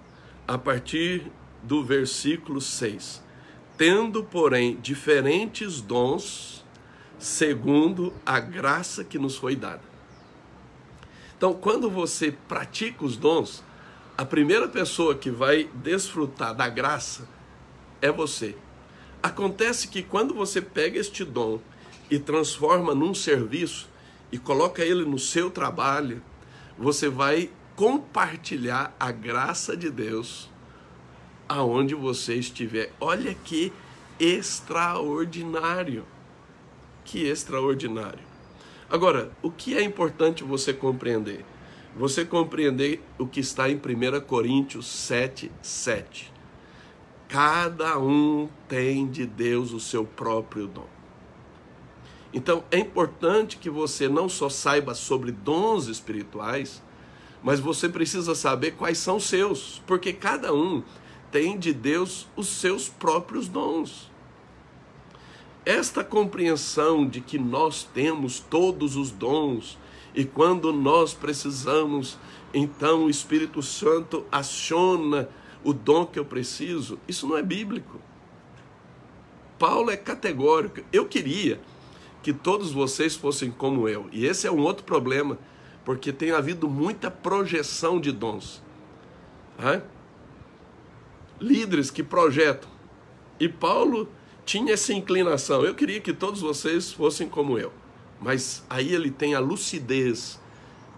a 0.48 0.58
partir 0.58 1.29
do 1.62 1.84
versículo 1.84 2.62
6. 2.62 3.22
Tendo, 3.77 4.24
porém, 4.24 4.77
diferentes 4.81 5.81
dons, 5.81 6.63
segundo 7.20 8.13
a 8.25 8.39
graça 8.39 9.03
que 9.03 9.20
nos 9.20 9.36
foi 9.36 9.58
dada. 9.58 9.81
Então, 11.36 11.53
quando 11.53 11.89
você 11.89 12.31
pratica 12.48 13.03
os 13.03 13.17
dons, 13.17 13.62
a 14.17 14.24
primeira 14.24 14.70
pessoa 14.70 15.15
que 15.15 15.29
vai 15.29 15.70
desfrutar 15.84 16.55
da 16.55 16.70
graça 16.70 17.27
é 18.01 18.10
você. 18.10 18.55
Acontece 19.22 19.89
que 19.89 20.01
quando 20.01 20.34
você 20.34 20.62
pega 20.62 20.98
este 20.98 21.25
dom 21.25 21.60
e 22.10 22.17
transforma 22.17 22.96
num 22.96 23.13
serviço, 23.13 23.90
e 24.31 24.38
coloca 24.38 24.83
ele 24.83 25.05
no 25.05 25.19
seu 25.19 25.50
trabalho, 25.51 26.21
você 26.77 27.09
vai 27.09 27.50
compartilhar 27.75 28.95
a 29.00 29.11
graça 29.11 29.75
de 29.75 29.89
Deus 29.89 30.50
aonde 31.47 31.93
você 31.93 32.35
estiver. 32.35 32.93
Olha 33.00 33.33
que 33.33 33.73
extraordinário. 34.19 36.05
Que 37.03 37.27
extraordinário. 37.27 38.23
Agora, 38.89 39.31
o 39.41 39.50
que 39.50 39.75
é 39.75 39.81
importante 39.81 40.43
você 40.43 40.73
compreender? 40.73 41.43
Você 41.95 42.23
compreender 42.23 43.01
o 43.17 43.27
que 43.27 43.39
está 43.39 43.69
em 43.69 43.75
1 43.75 44.21
Coríntios 44.21 44.88
7, 44.88 45.51
7. 45.61 46.31
Cada 47.27 47.97
um 47.97 48.50
tem 48.67 49.07
de 49.07 49.25
Deus 49.25 49.73
o 49.73 49.79
seu 49.79 50.05
próprio 50.05 50.67
dom. 50.67 51.00
Então 52.33 52.63
é 52.71 52.79
importante 52.79 53.57
que 53.57 53.69
você 53.69 54.07
não 54.07 54.29
só 54.29 54.50
saiba 54.50 54.95
sobre 54.95 55.31
dons 55.31 55.88
espirituais, 55.88 56.81
mas 57.43 57.59
você 57.59 57.89
precisa 57.89 58.35
saber 58.35 58.71
quais 58.71 58.97
são 58.97 59.19
seus, 59.19 59.81
porque 59.85 60.13
cada 60.13 60.53
um 60.53 60.83
tem 61.31 61.57
de 61.57 61.73
Deus 61.73 62.27
os 62.35 62.47
seus 62.47 62.88
próprios 62.88 63.47
dons. 63.47 64.09
Esta 65.65 66.03
compreensão 66.03 67.07
de 67.07 67.21
que 67.21 67.38
nós 67.38 67.83
temos 67.83 68.39
todos 68.39 68.95
os 68.95 69.11
dons 69.11 69.77
e 70.13 70.25
quando 70.25 70.73
nós 70.73 71.13
precisamos, 71.13 72.17
então 72.53 73.05
o 73.05 73.09
Espírito 73.09 73.61
Santo 73.61 74.25
aciona 74.31 75.29
o 75.63 75.73
dom 75.73 76.05
que 76.05 76.17
eu 76.17 76.25
preciso, 76.25 76.97
isso 77.07 77.27
não 77.27 77.38
é 77.38 77.43
bíblico. 77.43 78.00
Paulo 79.59 79.91
é 79.91 79.97
categórico. 79.97 80.81
Eu 80.91 81.05
queria 81.05 81.61
que 82.21 82.31
todos 82.31 82.71
vocês 82.71 83.15
fossem 83.15 83.51
como 83.51 83.87
eu. 83.87 84.07
E 84.11 84.25
esse 84.25 84.47
é 84.47 84.51
um 84.51 84.59
outro 84.59 84.83
problema, 84.83 85.37
porque 85.83 86.11
tem 86.11 86.31
havido 86.31 86.69
muita 86.69 87.09
projeção 87.09 87.99
de 87.99 88.11
dons. 88.11 88.61
É? 89.59 89.81
Líderes 91.39 91.89
que 91.89 92.03
projetam. 92.03 92.69
E 93.39 93.49
Paulo 93.49 94.07
tinha 94.45 94.73
essa 94.73 94.93
inclinação. 94.93 95.63
Eu 95.63 95.73
queria 95.73 95.99
que 95.99 96.13
todos 96.13 96.41
vocês 96.41 96.91
fossem 96.91 97.27
como 97.27 97.57
eu. 97.57 97.71
Mas 98.19 98.63
aí 98.69 98.93
ele 98.93 99.10
tem 99.10 99.34
a 99.34 99.39
lucidez 99.39 100.39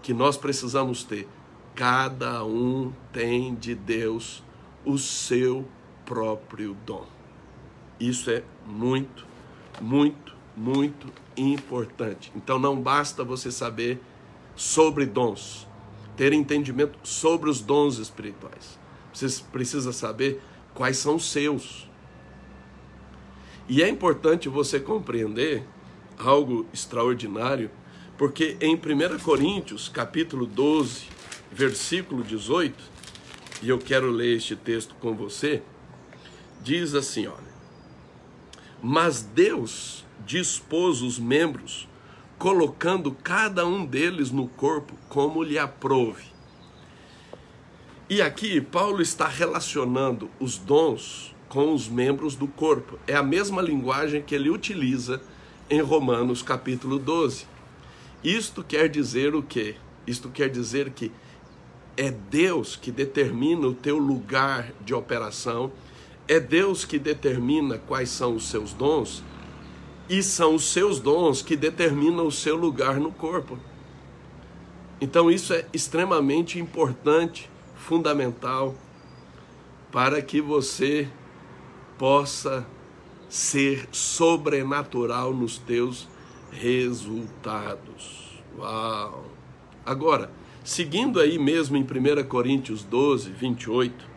que 0.02 0.12
nós 0.12 0.36
precisamos 0.36 1.04
ter. 1.04 1.26
Cada 1.74 2.44
um 2.44 2.92
tem 3.12 3.54
de 3.54 3.74
Deus 3.74 4.42
o 4.84 4.98
seu 4.98 5.66
próprio 6.04 6.76
dom. 6.84 7.06
Isso 7.98 8.30
é 8.30 8.42
muito, 8.66 9.26
muito 9.80 10.33
muito 10.56 11.12
importante. 11.36 12.32
Então 12.34 12.58
não 12.58 12.80
basta 12.80 13.24
você 13.24 13.50
saber 13.50 14.00
sobre 14.54 15.06
dons, 15.06 15.66
ter 16.16 16.32
entendimento 16.32 16.98
sobre 17.02 17.50
os 17.50 17.60
dons 17.60 17.98
espirituais. 17.98 18.78
Você 19.12 19.42
precisa 19.50 19.92
saber 19.92 20.40
quais 20.74 20.96
são 20.96 21.16
os 21.16 21.30
seus. 21.30 21.88
E 23.68 23.82
é 23.82 23.88
importante 23.88 24.48
você 24.48 24.78
compreender 24.78 25.64
algo 26.18 26.66
extraordinário, 26.72 27.70
porque 28.16 28.56
em 28.60 28.74
1 28.74 29.18
Coríntios, 29.20 29.88
capítulo 29.88 30.46
12, 30.46 31.06
versículo 31.50 32.22
18, 32.22 32.74
e 33.62 33.68
eu 33.68 33.78
quero 33.78 34.10
ler 34.10 34.36
este 34.36 34.54
texto 34.54 34.94
com 34.96 35.14
você, 35.14 35.62
diz 36.62 36.94
assim, 36.94 37.26
olha: 37.26 37.54
Mas 38.82 39.22
Deus 39.22 40.04
dispôs 40.26 41.02
os 41.02 41.18
membros, 41.18 41.88
colocando 42.38 43.12
cada 43.12 43.66
um 43.66 43.84
deles 43.84 44.30
no 44.30 44.48
corpo 44.48 44.94
como 45.08 45.42
lhe 45.42 45.58
aprove. 45.58 46.24
E 48.08 48.20
aqui 48.20 48.60
Paulo 48.60 49.00
está 49.00 49.26
relacionando 49.26 50.30
os 50.38 50.58
dons 50.58 51.34
com 51.48 51.72
os 51.72 51.88
membros 51.88 52.36
do 52.36 52.46
corpo. 52.46 52.98
É 53.06 53.14
a 53.14 53.22
mesma 53.22 53.62
linguagem 53.62 54.20
que 54.20 54.34
ele 54.34 54.50
utiliza 54.50 55.22
em 55.70 55.80
Romanos 55.80 56.42
capítulo 56.42 56.98
12. 56.98 57.46
Isto 58.22 58.62
quer 58.62 58.88
dizer 58.88 59.34
o 59.34 59.42
quê? 59.42 59.76
Isto 60.06 60.28
quer 60.28 60.50
dizer 60.50 60.90
que 60.90 61.10
é 61.96 62.10
Deus 62.10 62.76
que 62.76 62.90
determina 62.90 63.66
o 63.66 63.74
teu 63.74 63.98
lugar 63.98 64.72
de 64.84 64.92
operação, 64.92 65.72
é 66.26 66.40
Deus 66.40 66.84
que 66.84 66.98
determina 66.98 67.78
quais 67.78 68.08
são 68.08 68.34
os 68.34 68.48
seus 68.48 68.72
dons, 68.72 69.22
e 70.08 70.22
são 70.22 70.54
os 70.54 70.64
seus 70.64 71.00
dons 71.00 71.42
que 71.42 71.56
determinam 71.56 72.26
o 72.26 72.32
seu 72.32 72.56
lugar 72.56 73.00
no 73.00 73.10
corpo. 73.10 73.58
Então 75.00 75.30
isso 75.30 75.52
é 75.52 75.66
extremamente 75.72 76.58
importante, 76.58 77.50
fundamental, 77.74 78.74
para 79.90 80.20
que 80.22 80.40
você 80.40 81.08
possa 81.98 82.66
ser 83.28 83.88
sobrenatural 83.90 85.32
nos 85.32 85.58
teus 85.58 86.08
resultados. 86.50 88.42
Uau! 88.56 89.24
Agora, 89.84 90.30
seguindo 90.62 91.20
aí 91.20 91.38
mesmo 91.38 91.76
em 91.76 91.82
1 91.82 92.24
Coríntios 92.28 92.84
12, 92.84 93.30
28, 93.30 94.08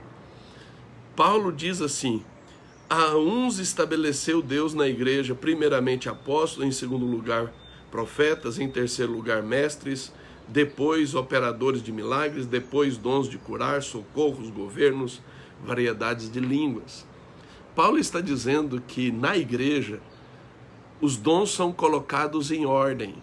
Paulo 1.16 1.52
diz 1.52 1.82
assim: 1.82 2.24
a 2.90 3.16
uns 3.18 3.60
estabeleceu 3.60 4.42
Deus 4.42 4.74
na 4.74 4.88
igreja, 4.88 5.36
primeiramente 5.36 6.08
apóstolos, 6.08 6.68
em 6.68 6.72
segundo 6.72 7.06
lugar 7.06 7.54
profetas, 7.92 8.60
em 8.60 8.70
terceiro 8.70 9.12
lugar 9.12 9.44
mestres, 9.44 10.12
depois 10.48 11.14
operadores 11.14 11.84
de 11.84 11.92
milagres, 11.92 12.46
depois 12.46 12.98
dons 12.98 13.30
de 13.30 13.38
curar, 13.38 13.82
socorros, 13.84 14.50
governos, 14.50 15.22
variedades 15.66 16.32
de 16.32 16.40
línguas. 16.40 17.06
Paulo 17.76 17.98
está 17.98 18.22
dizendo 18.22 18.82
que 18.82 19.12
na 19.12 19.36
igreja 19.36 20.00
os 21.02 21.18
dons 21.18 21.52
são 21.52 21.72
colocados 21.72 22.52
em 22.52 22.66
ordem. 22.66 23.16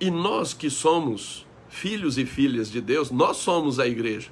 E 0.00 0.10
nós 0.10 0.54
que 0.54 0.70
somos 0.70 1.44
filhos 1.68 2.18
e 2.18 2.24
filhas 2.24 2.70
de 2.70 2.80
Deus, 2.80 3.10
nós 3.10 3.38
somos 3.38 3.80
a 3.80 3.86
igreja, 3.86 4.30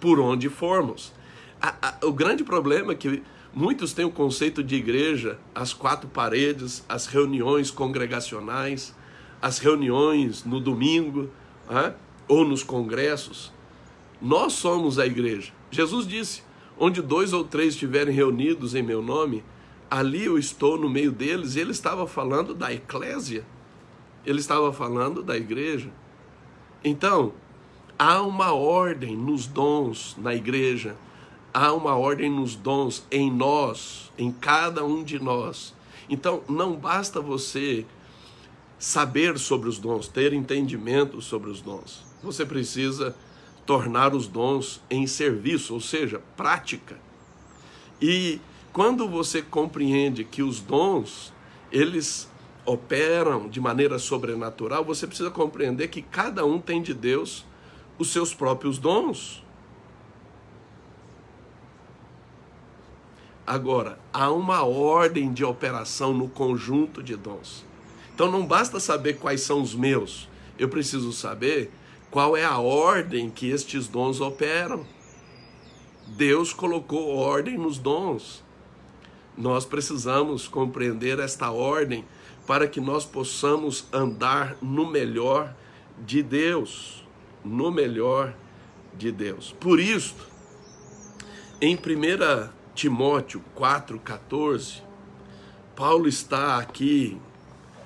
por 0.00 0.18
onde 0.18 0.48
formos 0.48 1.12
a, 1.60 1.74
a, 1.82 2.06
o 2.06 2.12
grande 2.12 2.42
problema 2.42 2.92
é 2.92 2.94
que 2.94 3.22
muitos 3.52 3.92
têm 3.92 4.04
o 4.04 4.10
conceito 4.10 4.62
de 4.62 4.76
igreja, 4.76 5.38
as 5.54 5.72
quatro 5.72 6.08
paredes, 6.08 6.84
as 6.88 7.06
reuniões 7.06 7.70
congregacionais, 7.70 8.94
as 9.42 9.58
reuniões 9.58 10.44
no 10.44 10.60
domingo 10.60 11.30
ou 12.26 12.44
nos 12.44 12.62
congressos. 12.62 13.52
Nós 14.20 14.54
somos 14.54 14.98
a 14.98 15.06
igreja. 15.06 15.52
Jesus 15.70 16.06
disse: 16.06 16.42
onde 16.78 17.02
dois 17.02 17.32
ou 17.32 17.44
três 17.44 17.74
estiverem 17.74 18.14
reunidos 18.14 18.74
em 18.74 18.82
meu 18.82 19.02
nome, 19.02 19.44
ali 19.90 20.24
eu 20.24 20.38
estou 20.38 20.78
no 20.78 20.88
meio 20.88 21.12
deles. 21.12 21.56
E 21.56 21.60
ele 21.60 21.72
estava 21.72 22.06
falando 22.06 22.54
da 22.54 22.72
eclésia, 22.72 23.44
ele 24.24 24.40
estava 24.40 24.72
falando 24.72 25.22
da 25.22 25.36
igreja. 25.36 25.90
Então, 26.82 27.34
há 27.98 28.22
uma 28.22 28.52
ordem 28.52 29.14
nos 29.14 29.46
dons 29.46 30.16
na 30.18 30.34
igreja 30.34 30.96
há 31.52 31.72
uma 31.72 31.96
ordem 31.96 32.30
nos 32.30 32.54
dons 32.54 33.04
em 33.10 33.30
nós, 33.30 34.10
em 34.18 34.30
cada 34.30 34.84
um 34.84 35.02
de 35.02 35.18
nós. 35.18 35.74
Então, 36.08 36.42
não 36.48 36.76
basta 36.76 37.20
você 37.20 37.86
saber 38.78 39.38
sobre 39.38 39.68
os 39.68 39.78
dons, 39.78 40.08
ter 40.08 40.32
entendimento 40.32 41.20
sobre 41.20 41.50
os 41.50 41.60
dons. 41.60 42.04
Você 42.22 42.44
precisa 42.46 43.14
tornar 43.66 44.14
os 44.14 44.26
dons 44.26 44.82
em 44.90 45.06
serviço, 45.06 45.74
ou 45.74 45.80
seja, 45.80 46.20
prática. 46.36 46.98
E 48.00 48.40
quando 48.72 49.08
você 49.08 49.42
compreende 49.42 50.24
que 50.24 50.42
os 50.42 50.60
dons, 50.60 51.32
eles 51.70 52.28
operam 52.64 53.48
de 53.48 53.60
maneira 53.60 53.98
sobrenatural, 53.98 54.84
você 54.84 55.06
precisa 55.06 55.30
compreender 55.30 55.88
que 55.88 56.02
cada 56.02 56.44
um 56.44 56.60
tem 56.60 56.82
de 56.82 56.94
Deus 56.94 57.44
os 57.98 58.10
seus 58.10 58.34
próprios 58.34 58.78
dons. 58.78 59.44
Agora, 63.50 63.98
há 64.12 64.30
uma 64.30 64.62
ordem 64.62 65.32
de 65.32 65.44
operação 65.44 66.14
no 66.14 66.28
conjunto 66.28 67.02
de 67.02 67.16
dons. 67.16 67.64
Então 68.14 68.30
não 68.30 68.46
basta 68.46 68.78
saber 68.78 69.14
quais 69.14 69.40
são 69.40 69.60
os 69.60 69.74
meus, 69.74 70.28
eu 70.56 70.68
preciso 70.68 71.12
saber 71.12 71.68
qual 72.12 72.36
é 72.36 72.44
a 72.44 72.58
ordem 72.60 73.28
que 73.28 73.50
estes 73.50 73.88
dons 73.88 74.20
operam. 74.20 74.86
Deus 76.06 76.52
colocou 76.52 77.08
ordem 77.08 77.58
nos 77.58 77.76
dons. 77.76 78.40
Nós 79.36 79.64
precisamos 79.64 80.46
compreender 80.46 81.18
esta 81.18 81.50
ordem 81.50 82.04
para 82.46 82.68
que 82.68 82.80
nós 82.80 83.04
possamos 83.04 83.84
andar 83.92 84.56
no 84.62 84.88
melhor 84.88 85.52
de 86.06 86.22
Deus, 86.22 87.04
no 87.44 87.72
melhor 87.72 88.32
de 88.96 89.10
Deus. 89.10 89.52
Por 89.58 89.80
isso, 89.80 90.14
em 91.60 91.74
1 91.74 92.59
Timóteo 92.80 93.44
4,14, 93.58 94.80
Paulo 95.76 96.08
está 96.08 96.56
aqui 96.56 97.20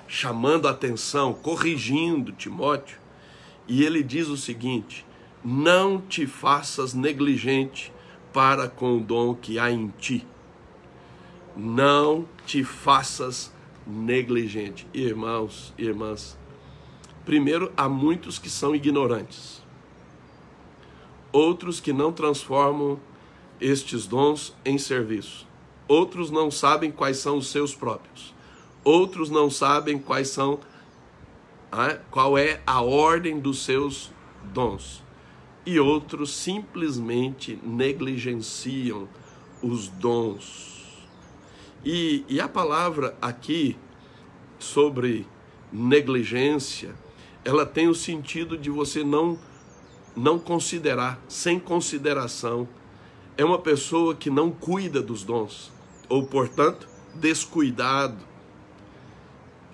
chamando 0.07 0.69
a 0.69 0.71
atenção, 0.71 1.33
corrigindo 1.33 2.31
Timóteo, 2.31 2.97
e 3.67 3.83
ele 3.83 4.01
diz 4.01 4.29
o 4.29 4.37
seguinte: 4.37 5.05
Não 5.43 5.99
te 5.99 6.25
faças 6.25 6.93
negligente 6.93 7.91
para 8.31 8.69
com 8.69 8.95
o 8.95 9.01
dom 9.01 9.35
que 9.35 9.59
há 9.59 9.69
em 9.69 9.89
ti. 9.99 10.25
Não 11.57 12.25
te 12.45 12.63
faças 12.63 13.53
negligente. 13.85 14.87
Irmãos, 14.93 15.73
irmãs, 15.77 16.37
primeiro, 17.25 17.69
há 17.75 17.89
muitos 17.89 18.39
que 18.39 18.49
são 18.49 18.73
ignorantes, 18.73 19.61
outros 21.33 21.81
que 21.81 21.91
não 21.91 22.13
transformam 22.13 22.97
estes 23.59 24.05
dons 24.05 24.55
em 24.63 24.77
serviço, 24.77 25.47
outros 25.87 26.31
não 26.31 26.49
sabem 26.49 26.91
quais 26.91 27.17
são 27.17 27.37
os 27.37 27.47
seus 27.47 27.73
próprios, 27.73 28.33
outros 28.83 29.29
não 29.29 29.49
sabem 29.49 29.97
quais 29.97 30.29
são 30.29 30.59
qual 32.09 32.37
é 32.37 32.61
a 32.65 32.81
ordem 32.81 33.39
dos 33.39 33.65
seus 33.65 34.11
dons, 34.53 35.03
e 35.65 35.79
outros 35.79 36.33
simplesmente 36.33 37.59
negligenciam 37.63 39.09
os 39.61 39.89
dons. 39.89 41.05
E, 41.83 42.23
e 42.29 42.39
a 42.39 42.47
palavra 42.47 43.17
aqui 43.21 43.75
sobre 44.57 45.27
negligência, 45.71 46.95
ela 47.43 47.65
tem 47.65 47.87
o 47.87 47.95
sentido 47.95 48.57
de 48.57 48.69
você 48.69 49.03
não 49.03 49.37
não 50.15 50.39
considerar, 50.39 51.21
sem 51.27 51.59
consideração. 51.59 52.67
É 53.37 53.43
uma 53.43 53.59
pessoa 53.59 54.15
que 54.15 54.29
não 54.29 54.49
cuida 54.49 55.01
dos 55.01 55.23
dons, 55.23 55.71
ou 56.07 56.25
portanto, 56.25 56.87
descuidado, 57.13 58.17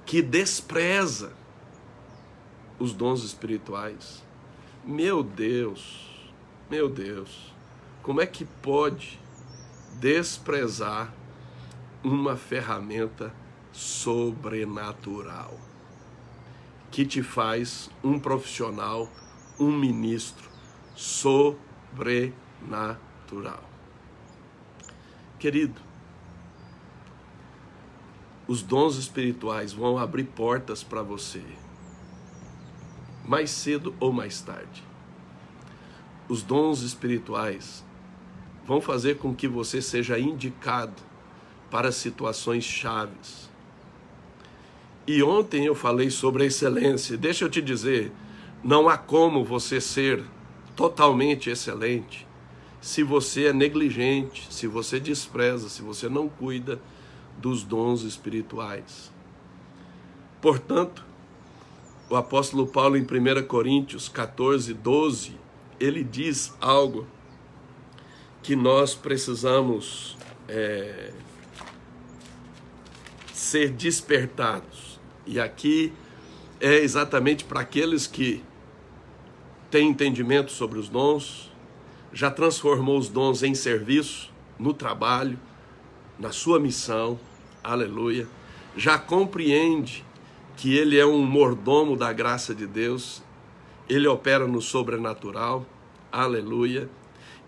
que 0.05 0.21
despreza 0.21 1.33
os 2.79 2.93
dons 2.93 3.23
espirituais. 3.23 4.23
Meu 4.83 5.21
Deus, 5.21 6.09
meu 6.69 6.89
Deus, 6.89 7.53
como 8.01 8.19
é 8.19 8.25
que 8.25 8.45
pode 8.45 9.19
desprezar 9.99 11.13
uma 12.03 12.35
ferramenta 12.35 13.33
sobrenatural 13.71 15.55
que 16.89 17.05
te 17.05 17.21
faz 17.21 17.91
um 18.03 18.19
profissional, 18.19 19.07
um 19.59 19.71
ministro 19.71 20.49
sobrenatural. 20.95 23.10
Querido, 25.39 25.79
os 28.47 28.61
dons 28.61 28.97
espirituais 28.97 29.71
vão 29.71 29.97
abrir 29.97 30.25
portas 30.25 30.83
para 30.83 31.01
você, 31.01 31.41
mais 33.25 33.49
cedo 33.49 33.95
ou 33.99 34.11
mais 34.11 34.41
tarde. 34.41 34.83
Os 36.27 36.43
dons 36.43 36.81
espirituais 36.81 37.83
vão 38.65 38.81
fazer 38.81 39.17
com 39.17 39.33
que 39.33 39.47
você 39.47 39.81
seja 39.81 40.19
indicado 40.19 41.01
para 41.69 41.91
situações 41.91 42.63
chaves. 42.63 43.49
E 45.07 45.23
ontem 45.23 45.65
eu 45.65 45.73
falei 45.73 46.09
sobre 46.09 46.43
a 46.43 46.45
excelência. 46.47 47.17
Deixa 47.17 47.45
eu 47.45 47.49
te 47.49 47.61
dizer, 47.61 48.11
não 48.63 48.87
há 48.87 48.97
como 48.97 49.43
você 49.43 49.81
ser 49.81 50.23
totalmente 50.75 51.49
excelente 51.49 52.27
se 52.81 53.03
você 53.03 53.45
é 53.45 53.53
negligente, 53.53 54.47
se 54.49 54.65
você 54.65 54.99
despreza, 54.99 55.69
se 55.69 55.83
você 55.83 56.09
não 56.09 56.27
cuida 56.27 56.81
dos 57.37 57.63
dons 57.63 58.01
espirituais. 58.01 59.11
Portanto, 60.41 61.05
o 62.09 62.15
apóstolo 62.15 62.65
Paulo 62.65 62.97
em 62.97 63.03
1 63.03 63.45
Coríntios 63.47 64.09
14, 64.09 64.73
12, 64.73 65.37
ele 65.79 66.03
diz 66.03 66.53
algo 66.59 67.07
que 68.41 68.55
nós 68.55 68.95
precisamos 68.95 70.17
é, 70.47 71.13
ser 73.31 73.69
despertados. 73.69 74.99
E 75.25 75.39
aqui 75.39 75.93
é 76.59 76.77
exatamente 76.77 77.43
para 77.43 77.61
aqueles 77.61 78.07
que 78.07 78.43
têm 79.69 79.89
entendimento 79.89 80.51
sobre 80.51 80.79
os 80.79 80.89
dons, 80.89 81.50
já 82.13 82.29
transformou 82.29 82.97
os 82.97 83.09
dons 83.09 83.43
em 83.43 83.55
serviço, 83.55 84.31
no 84.59 84.73
trabalho, 84.73 85.39
na 86.19 86.31
sua 86.31 86.59
missão, 86.59 87.19
aleluia, 87.63 88.27
já 88.75 88.97
compreende 88.97 90.05
que 90.57 90.75
ele 90.75 90.97
é 90.97 91.05
um 91.05 91.23
mordomo 91.23 91.95
da 91.95 92.13
graça 92.13 92.53
de 92.53 92.67
Deus, 92.67 93.23
ele 93.89 94.07
opera 94.07 94.47
no 94.47 94.61
sobrenatural, 94.61 95.65
aleluia, 96.11 96.89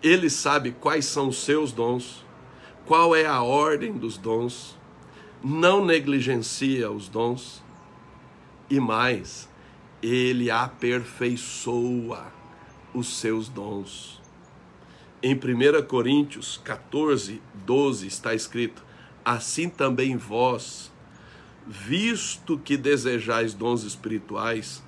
ele 0.02 0.28
sabe 0.28 0.72
quais 0.72 1.06
são 1.06 1.28
os 1.28 1.38
seus 1.38 1.72
dons, 1.72 2.24
qual 2.84 3.14
é 3.14 3.24
a 3.24 3.42
ordem 3.42 3.92
dos 3.92 4.18
dons, 4.18 4.76
não 5.42 5.84
negligencia 5.84 6.90
os 6.90 7.08
dons. 7.08 7.62
E 8.68 8.80
mais, 8.80 9.48
ele 10.02 10.50
aperfeiçoa 10.50 12.26
os 12.92 13.18
seus 13.18 13.48
dons. 13.48 14.23
Em 15.26 15.34
1 15.34 15.86
Coríntios 15.86 16.60
14, 16.62 17.40
12 17.64 18.06
está 18.06 18.34
escrito: 18.34 18.84
Assim 19.24 19.70
também 19.70 20.18
vós, 20.18 20.92
visto 21.66 22.58
que 22.58 22.76
desejais 22.76 23.54
dons 23.54 23.84
espirituais, 23.84 24.82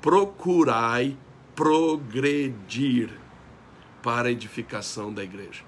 procurai 0.00 1.16
progredir 1.56 3.10
para 4.04 4.28
a 4.28 4.30
edificação 4.30 5.12
da 5.12 5.24
igreja. 5.24 5.64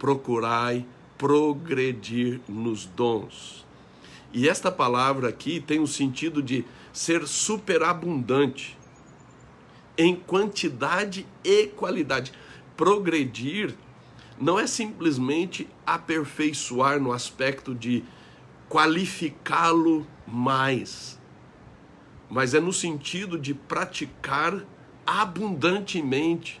Procurai 0.00 0.84
progredir 1.16 2.40
nos 2.48 2.86
dons. 2.86 3.64
E 4.32 4.48
esta 4.48 4.72
palavra 4.72 5.28
aqui 5.28 5.60
tem 5.60 5.78
o 5.78 5.86
sentido 5.86 6.42
de 6.42 6.64
ser 6.92 7.24
superabundante 7.28 8.76
em 9.96 10.16
quantidade 10.16 11.24
e 11.44 11.68
qualidade. 11.68 12.32
Progredir 12.76 13.74
não 14.38 14.58
é 14.58 14.66
simplesmente 14.66 15.68
aperfeiçoar 15.86 17.00
no 17.00 17.12
aspecto 17.12 17.74
de 17.74 18.04
qualificá-lo 18.68 20.06
mais, 20.26 21.20
mas 22.28 22.54
é 22.54 22.60
no 22.60 22.72
sentido 22.72 23.38
de 23.38 23.54
praticar 23.54 24.64
abundantemente. 25.06 26.60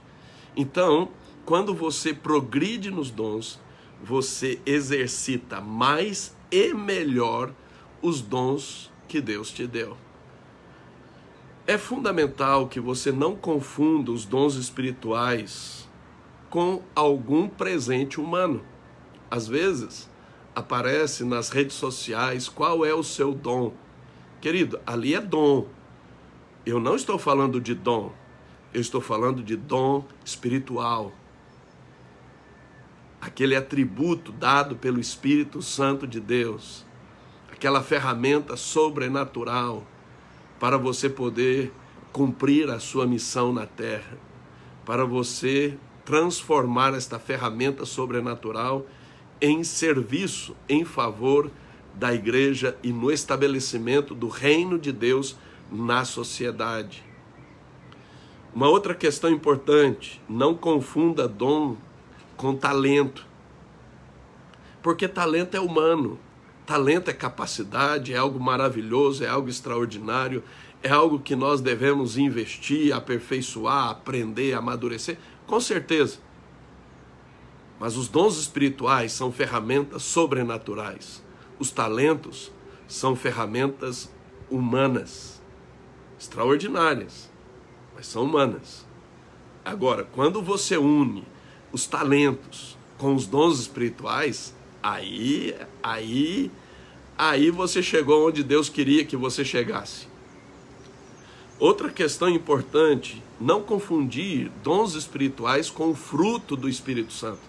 Então, 0.56 1.10
quando 1.44 1.74
você 1.74 2.14
progride 2.14 2.90
nos 2.90 3.10
dons, 3.10 3.60
você 4.02 4.60
exercita 4.64 5.60
mais 5.60 6.36
e 6.50 6.72
melhor 6.72 7.52
os 8.00 8.20
dons 8.20 8.92
que 9.08 9.20
Deus 9.20 9.50
te 9.50 9.66
deu. 9.66 9.96
É 11.66 11.78
fundamental 11.78 12.68
que 12.68 12.78
você 12.78 13.10
não 13.10 13.34
confunda 13.34 14.12
os 14.12 14.26
dons 14.26 14.54
espirituais 14.54 15.83
com 16.54 16.80
algum 16.94 17.48
presente 17.48 18.20
humano. 18.20 18.62
Às 19.28 19.48
vezes, 19.48 20.08
aparece 20.54 21.24
nas 21.24 21.50
redes 21.50 21.74
sociais 21.74 22.48
qual 22.48 22.86
é 22.86 22.94
o 22.94 23.02
seu 23.02 23.34
dom 23.34 23.74
Querido, 24.44 24.78
ali 24.86 25.14
é 25.14 25.22
dom. 25.22 25.66
Eu 26.66 26.78
não 26.78 26.94
estou 26.96 27.18
falando 27.18 27.58
de 27.58 27.74
dom, 27.74 28.12
eu 28.74 28.80
estou 28.82 29.00
falando 29.00 29.42
de 29.42 29.56
dom 29.56 30.04
espiritual. 30.22 31.14
Aquele 33.18 33.56
atributo 33.56 34.32
dado 34.32 34.76
pelo 34.76 35.00
Espírito 35.00 35.62
Santo 35.62 36.06
de 36.06 36.20
Deus, 36.20 36.84
aquela 37.50 37.82
ferramenta 37.82 38.54
sobrenatural 38.54 39.82
para 40.60 40.76
você 40.76 41.08
poder 41.08 41.72
cumprir 42.12 42.68
a 42.68 42.78
sua 42.78 43.06
missão 43.06 43.50
na 43.50 43.64
terra, 43.64 44.18
para 44.84 45.06
você 45.06 45.78
transformar 46.04 46.94
esta 46.94 47.18
ferramenta 47.18 47.84
sobrenatural 47.84 48.86
em 49.40 49.64
serviço 49.64 50.54
em 50.68 50.84
favor 50.84 51.50
da 51.94 52.12
igreja 52.12 52.76
e 52.82 52.92
no 52.92 53.10
estabelecimento 53.10 54.14
do 54.14 54.28
reino 54.28 54.78
de 54.78 54.92
Deus 54.92 55.36
na 55.70 56.04
sociedade. 56.04 57.04
Uma 58.54 58.68
outra 58.68 58.94
questão 58.94 59.30
importante: 59.30 60.20
não 60.28 60.54
confunda 60.54 61.26
dom 61.26 61.76
com 62.36 62.54
talento. 62.54 63.26
Porque 64.82 65.08
talento 65.08 65.56
é 65.56 65.60
humano, 65.60 66.18
talento 66.66 67.08
é 67.08 67.14
capacidade, 67.14 68.12
é 68.12 68.16
algo 68.16 68.38
maravilhoso, 68.38 69.24
é 69.24 69.28
algo 69.28 69.48
extraordinário, 69.48 70.42
é 70.82 70.90
algo 70.90 71.18
que 71.18 71.34
nós 71.34 71.62
devemos 71.62 72.18
investir, 72.18 72.94
aperfeiçoar, 72.94 73.88
aprender, 73.88 74.52
amadurecer. 74.52 75.16
Com 75.46 75.60
certeza. 75.60 76.18
Mas 77.78 77.96
os 77.96 78.08
dons 78.08 78.38
espirituais 78.38 79.12
são 79.12 79.32
ferramentas 79.32 80.02
sobrenaturais. 80.02 81.22
Os 81.58 81.70
talentos 81.70 82.50
são 82.86 83.14
ferramentas 83.16 84.10
humanas, 84.50 85.42
extraordinárias, 86.18 87.30
mas 87.94 88.06
são 88.06 88.24
humanas. 88.24 88.86
Agora, 89.64 90.04
quando 90.04 90.42
você 90.42 90.76
une 90.76 91.24
os 91.72 91.86
talentos 91.86 92.78
com 92.98 93.14
os 93.14 93.26
dons 93.26 93.58
espirituais, 93.58 94.54
aí, 94.82 95.54
aí, 95.82 96.50
aí 97.16 97.50
você 97.50 97.82
chegou 97.82 98.28
onde 98.28 98.42
Deus 98.44 98.68
queria 98.68 99.04
que 99.04 99.16
você 99.16 99.44
chegasse. 99.44 100.06
Outra 101.58 101.88
questão 101.88 102.28
importante, 102.28 103.22
não 103.40 103.62
confundir 103.62 104.50
dons 104.62 104.94
espirituais 104.94 105.70
com 105.70 105.90
o 105.90 105.94
fruto 105.94 106.56
do 106.56 106.68
Espírito 106.68 107.12
Santo, 107.12 107.42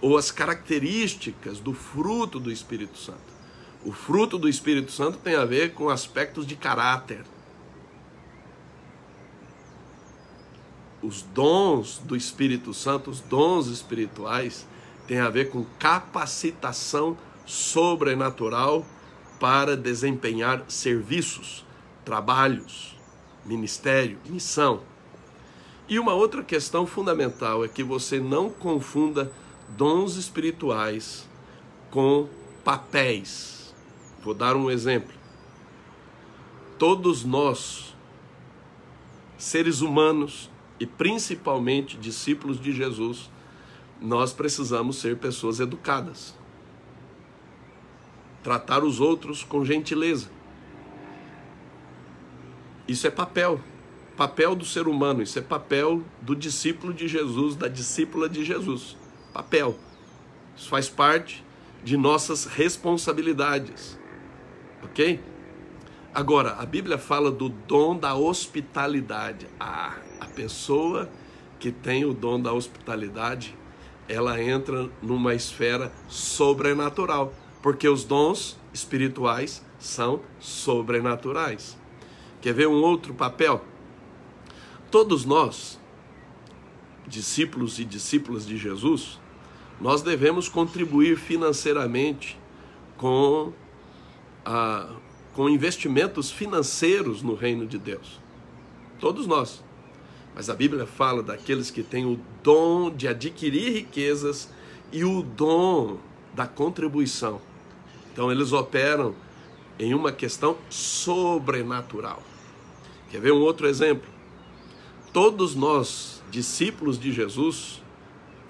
ou 0.00 0.18
as 0.18 0.32
características 0.32 1.60
do 1.60 1.72
fruto 1.72 2.40
do 2.40 2.50
Espírito 2.50 2.98
Santo. 2.98 3.32
O 3.84 3.92
fruto 3.92 4.38
do 4.38 4.48
Espírito 4.48 4.90
Santo 4.90 5.18
tem 5.18 5.36
a 5.36 5.44
ver 5.44 5.72
com 5.72 5.88
aspectos 5.88 6.46
de 6.46 6.56
caráter. 6.56 7.24
Os 11.00 11.22
dons 11.22 11.98
do 11.98 12.16
Espírito 12.16 12.74
Santo, 12.74 13.10
os 13.10 13.20
dons 13.20 13.68
espirituais, 13.68 14.66
têm 15.06 15.20
a 15.20 15.30
ver 15.30 15.50
com 15.50 15.64
capacitação 15.78 17.16
sobrenatural 17.46 18.84
para 19.38 19.76
desempenhar 19.76 20.64
serviços, 20.66 21.64
trabalhos 22.04 22.93
ministério, 23.44 24.18
missão. 24.26 24.80
E 25.88 25.98
uma 25.98 26.14
outra 26.14 26.42
questão 26.42 26.86
fundamental 26.86 27.64
é 27.64 27.68
que 27.68 27.82
você 27.82 28.18
não 28.18 28.48
confunda 28.48 29.30
dons 29.68 30.16
espirituais 30.16 31.28
com 31.90 32.28
papéis. 32.64 33.74
Vou 34.22 34.32
dar 34.32 34.56
um 34.56 34.70
exemplo. 34.70 35.14
Todos 36.78 37.24
nós, 37.24 37.94
seres 39.36 39.80
humanos 39.82 40.50
e 40.80 40.86
principalmente 40.86 41.98
discípulos 41.98 42.60
de 42.60 42.72
Jesus, 42.72 43.30
nós 44.00 44.32
precisamos 44.32 44.96
ser 44.96 45.18
pessoas 45.18 45.60
educadas. 45.60 46.34
Tratar 48.42 48.82
os 48.82 49.00
outros 49.00 49.42
com 49.42 49.64
gentileza 49.64 50.28
isso 52.86 53.06
é 53.06 53.10
papel, 53.10 53.60
papel 54.16 54.54
do 54.54 54.64
ser 54.64 54.86
humano, 54.86 55.22
isso 55.22 55.38
é 55.38 55.42
papel 55.42 56.02
do 56.20 56.36
discípulo 56.36 56.92
de 56.92 57.08
Jesus, 57.08 57.56
da 57.56 57.68
discípula 57.68 58.28
de 58.28 58.44
Jesus. 58.44 58.96
Papel. 59.32 59.76
Isso 60.56 60.68
faz 60.68 60.88
parte 60.88 61.44
de 61.82 61.96
nossas 61.96 62.44
responsabilidades. 62.44 63.98
Ok? 64.82 65.20
Agora, 66.14 66.52
a 66.58 66.66
Bíblia 66.66 66.96
fala 66.96 67.30
do 67.30 67.48
dom 67.48 67.96
da 67.96 68.14
hospitalidade. 68.14 69.48
Ah, 69.58 69.96
a 70.20 70.26
pessoa 70.26 71.10
que 71.58 71.72
tem 71.72 72.04
o 72.04 72.14
dom 72.14 72.40
da 72.40 72.52
hospitalidade, 72.52 73.56
ela 74.08 74.40
entra 74.40 74.88
numa 75.02 75.34
esfera 75.34 75.90
sobrenatural, 76.08 77.32
porque 77.62 77.88
os 77.88 78.04
dons 78.04 78.58
espirituais 78.72 79.64
são 79.78 80.20
sobrenaturais. 80.38 81.76
Quer 82.44 82.52
ver 82.52 82.68
um 82.68 82.82
outro 82.82 83.14
papel? 83.14 83.64
Todos 84.90 85.24
nós, 85.24 85.80
discípulos 87.06 87.78
e 87.78 87.86
discípulas 87.86 88.46
de 88.46 88.58
Jesus, 88.58 89.18
nós 89.80 90.02
devemos 90.02 90.46
contribuir 90.46 91.16
financeiramente 91.16 92.38
com, 92.98 93.50
a, 94.44 94.90
com 95.32 95.48
investimentos 95.48 96.30
financeiros 96.30 97.22
no 97.22 97.34
reino 97.34 97.66
de 97.66 97.78
Deus. 97.78 98.20
Todos 99.00 99.26
nós. 99.26 99.64
Mas 100.34 100.50
a 100.50 100.54
Bíblia 100.54 100.84
fala 100.84 101.22
daqueles 101.22 101.70
que 101.70 101.82
têm 101.82 102.04
o 102.04 102.20
dom 102.42 102.90
de 102.90 103.08
adquirir 103.08 103.72
riquezas 103.72 104.52
e 104.92 105.02
o 105.02 105.22
dom 105.22 105.96
da 106.34 106.46
contribuição. 106.46 107.40
Então 108.12 108.30
eles 108.30 108.52
operam 108.52 109.14
em 109.78 109.94
uma 109.94 110.12
questão 110.12 110.58
sobrenatural. 110.68 112.22
Quer 113.14 113.20
ver 113.20 113.32
um 113.32 113.42
outro 113.42 113.68
exemplo? 113.68 114.10
Todos 115.12 115.54
nós, 115.54 116.20
discípulos 116.32 116.98
de 116.98 117.12
Jesus, 117.12 117.80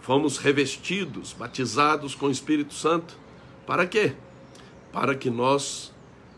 fomos 0.01 0.39
revestidos, 0.39 1.35
batizados 1.35 2.15
com 2.15 2.29
o 2.29 2.31
Espírito 2.31 2.73
Santo. 2.73 3.15
Para 3.67 3.87
quê? 3.87 4.15
Para 4.91 5.15
que 5.15 5.29
nós 5.29 5.93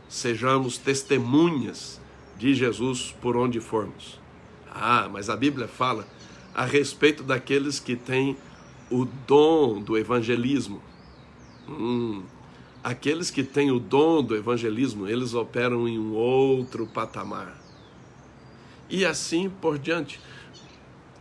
sejamos 0.09 0.77
testemunhas 0.77 2.01
de 2.37 2.53
Jesus 2.53 3.15
por 3.23 3.37
onde 3.37 3.61
formos. 3.61 4.19
Ah, 4.75 5.09
mas 5.09 5.31
a 5.31 5.37
Bíblia 5.37 5.69
fala 5.69 6.05
a 6.53 6.65
respeito 6.65 7.23
daqueles 7.23 7.79
que 7.79 7.95
têm 7.95 8.37
o 8.91 9.05
dom 9.05 9.81
do 9.81 9.97
evangelismo. 9.97 10.83
Hum, 11.69 12.25
aqueles 12.83 13.31
que 13.31 13.45
têm 13.45 13.71
o 13.71 13.79
dom 13.79 14.21
do 14.21 14.35
evangelismo, 14.35 15.07
eles 15.07 15.33
operam 15.33 15.87
em 15.87 15.97
um 15.97 16.13
outro 16.13 16.89
patamar 16.89 17.66
e 18.89 19.05
assim 19.05 19.49
por 19.49 19.79
diante. 19.79 20.21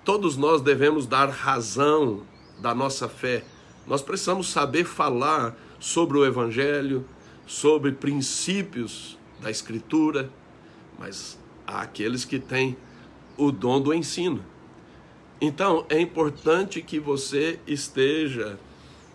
Todos 0.03 0.37
nós 0.37 0.61
devemos 0.61 1.07
dar 1.07 1.29
razão 1.29 2.21
da 2.59 2.73
nossa 2.75 3.09
fé. 3.09 3.43
Nós 3.87 4.01
precisamos 4.01 4.49
saber 4.49 4.85
falar 4.85 5.55
sobre 5.79 6.17
o 6.17 6.25
Evangelho, 6.25 7.05
sobre 7.45 7.91
princípios 7.91 9.17
da 9.41 9.49
Escritura, 9.49 10.29
mas 10.97 11.39
há 11.65 11.81
aqueles 11.81 12.23
que 12.23 12.39
têm 12.39 12.77
o 13.37 13.51
dom 13.51 13.81
do 13.81 13.93
ensino. 13.93 14.43
Então 15.41 15.85
é 15.89 15.99
importante 15.99 16.81
que 16.81 16.99
você 16.99 17.59
esteja 17.67 18.59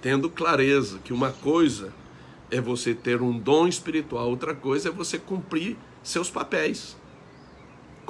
tendo 0.03 0.29
clareza 0.29 0.99
que 1.05 1.13
uma 1.13 1.31
coisa 1.31 1.93
é 2.51 2.61
você 2.61 2.95
ter 2.95 3.23
um 3.23 3.39
dom 3.39 3.69
espiritual, 3.69 4.29
outra 4.29 4.55
coisa 4.55 4.89
é 4.89 4.93
você 4.93 5.19
cumprir 5.19 5.77
seus 6.03 6.31
papéis 6.31 7.00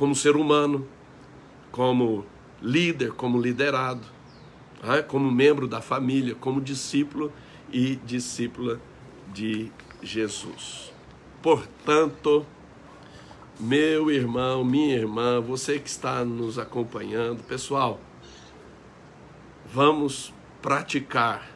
como 0.00 0.14
ser 0.14 0.34
humano, 0.34 0.88
como 1.70 2.24
líder, 2.62 3.12
como 3.12 3.38
liderado, 3.38 4.00
né? 4.82 5.02
como 5.02 5.30
membro 5.30 5.68
da 5.68 5.82
família, 5.82 6.34
como 6.34 6.58
discípulo 6.58 7.30
e 7.70 7.96
discípula 7.96 8.80
de 9.30 9.70
Jesus. 10.02 10.90
Portanto, 11.42 12.46
meu 13.58 14.10
irmão, 14.10 14.64
minha 14.64 14.96
irmã, 14.96 15.38
você 15.38 15.78
que 15.78 15.90
está 15.90 16.24
nos 16.24 16.58
acompanhando, 16.58 17.42
pessoal, 17.42 18.00
vamos 19.70 20.32
praticar 20.62 21.46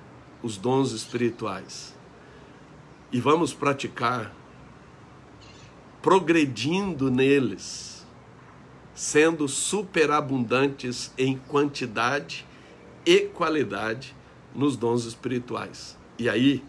os 0.42 0.58
dons 0.58 0.92
espirituais 0.92 1.96
e 3.10 3.18
vamos 3.18 3.54
praticar 3.54 4.34
progredindo 6.02 7.10
neles 7.10 7.93
sendo 8.94 9.48
superabundantes 9.48 11.12
em 11.18 11.36
quantidade 11.36 12.46
e 13.04 13.22
qualidade 13.22 14.14
nos 14.54 14.76
dons 14.76 15.04
espirituais. 15.04 15.98
E 16.18 16.28
aí 16.28 16.62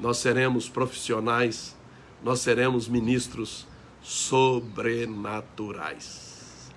nós 0.00 0.16
seremos 0.18 0.68
profissionais, 0.68 1.76
nós 2.22 2.40
seremos 2.40 2.86
ministros 2.88 3.66
sobrenaturais. 4.02 6.70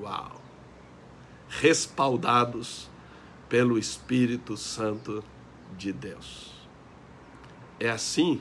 Uau! 0.00 0.40
Respaldados 1.48 2.88
pelo 3.48 3.78
Espírito 3.78 4.56
Santo 4.56 5.24
de 5.76 5.92
Deus. 5.92 6.54
É 7.80 7.90
assim 7.90 8.40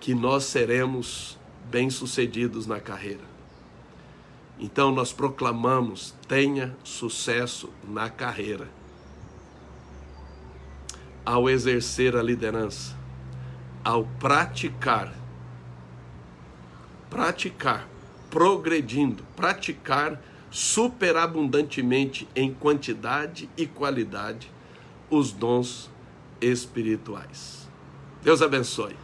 que 0.00 0.14
nós 0.14 0.44
seremos 0.44 1.38
bem-sucedidos 1.70 2.66
na 2.66 2.80
carreira. 2.80 3.31
Então 4.62 4.92
nós 4.92 5.12
proclamamos: 5.12 6.14
tenha 6.28 6.76
sucesso 6.84 7.68
na 7.82 8.08
carreira. 8.08 8.68
Ao 11.26 11.50
exercer 11.50 12.14
a 12.16 12.22
liderança, 12.22 12.96
ao 13.82 14.04
praticar, 14.20 15.12
praticar, 17.10 17.88
progredindo, 18.30 19.24
praticar 19.34 20.20
superabundantemente 20.48 22.28
em 22.34 22.54
quantidade 22.54 23.50
e 23.56 23.66
qualidade 23.66 24.48
os 25.10 25.32
dons 25.32 25.90
espirituais. 26.40 27.68
Deus 28.22 28.40
abençoe. 28.40 28.96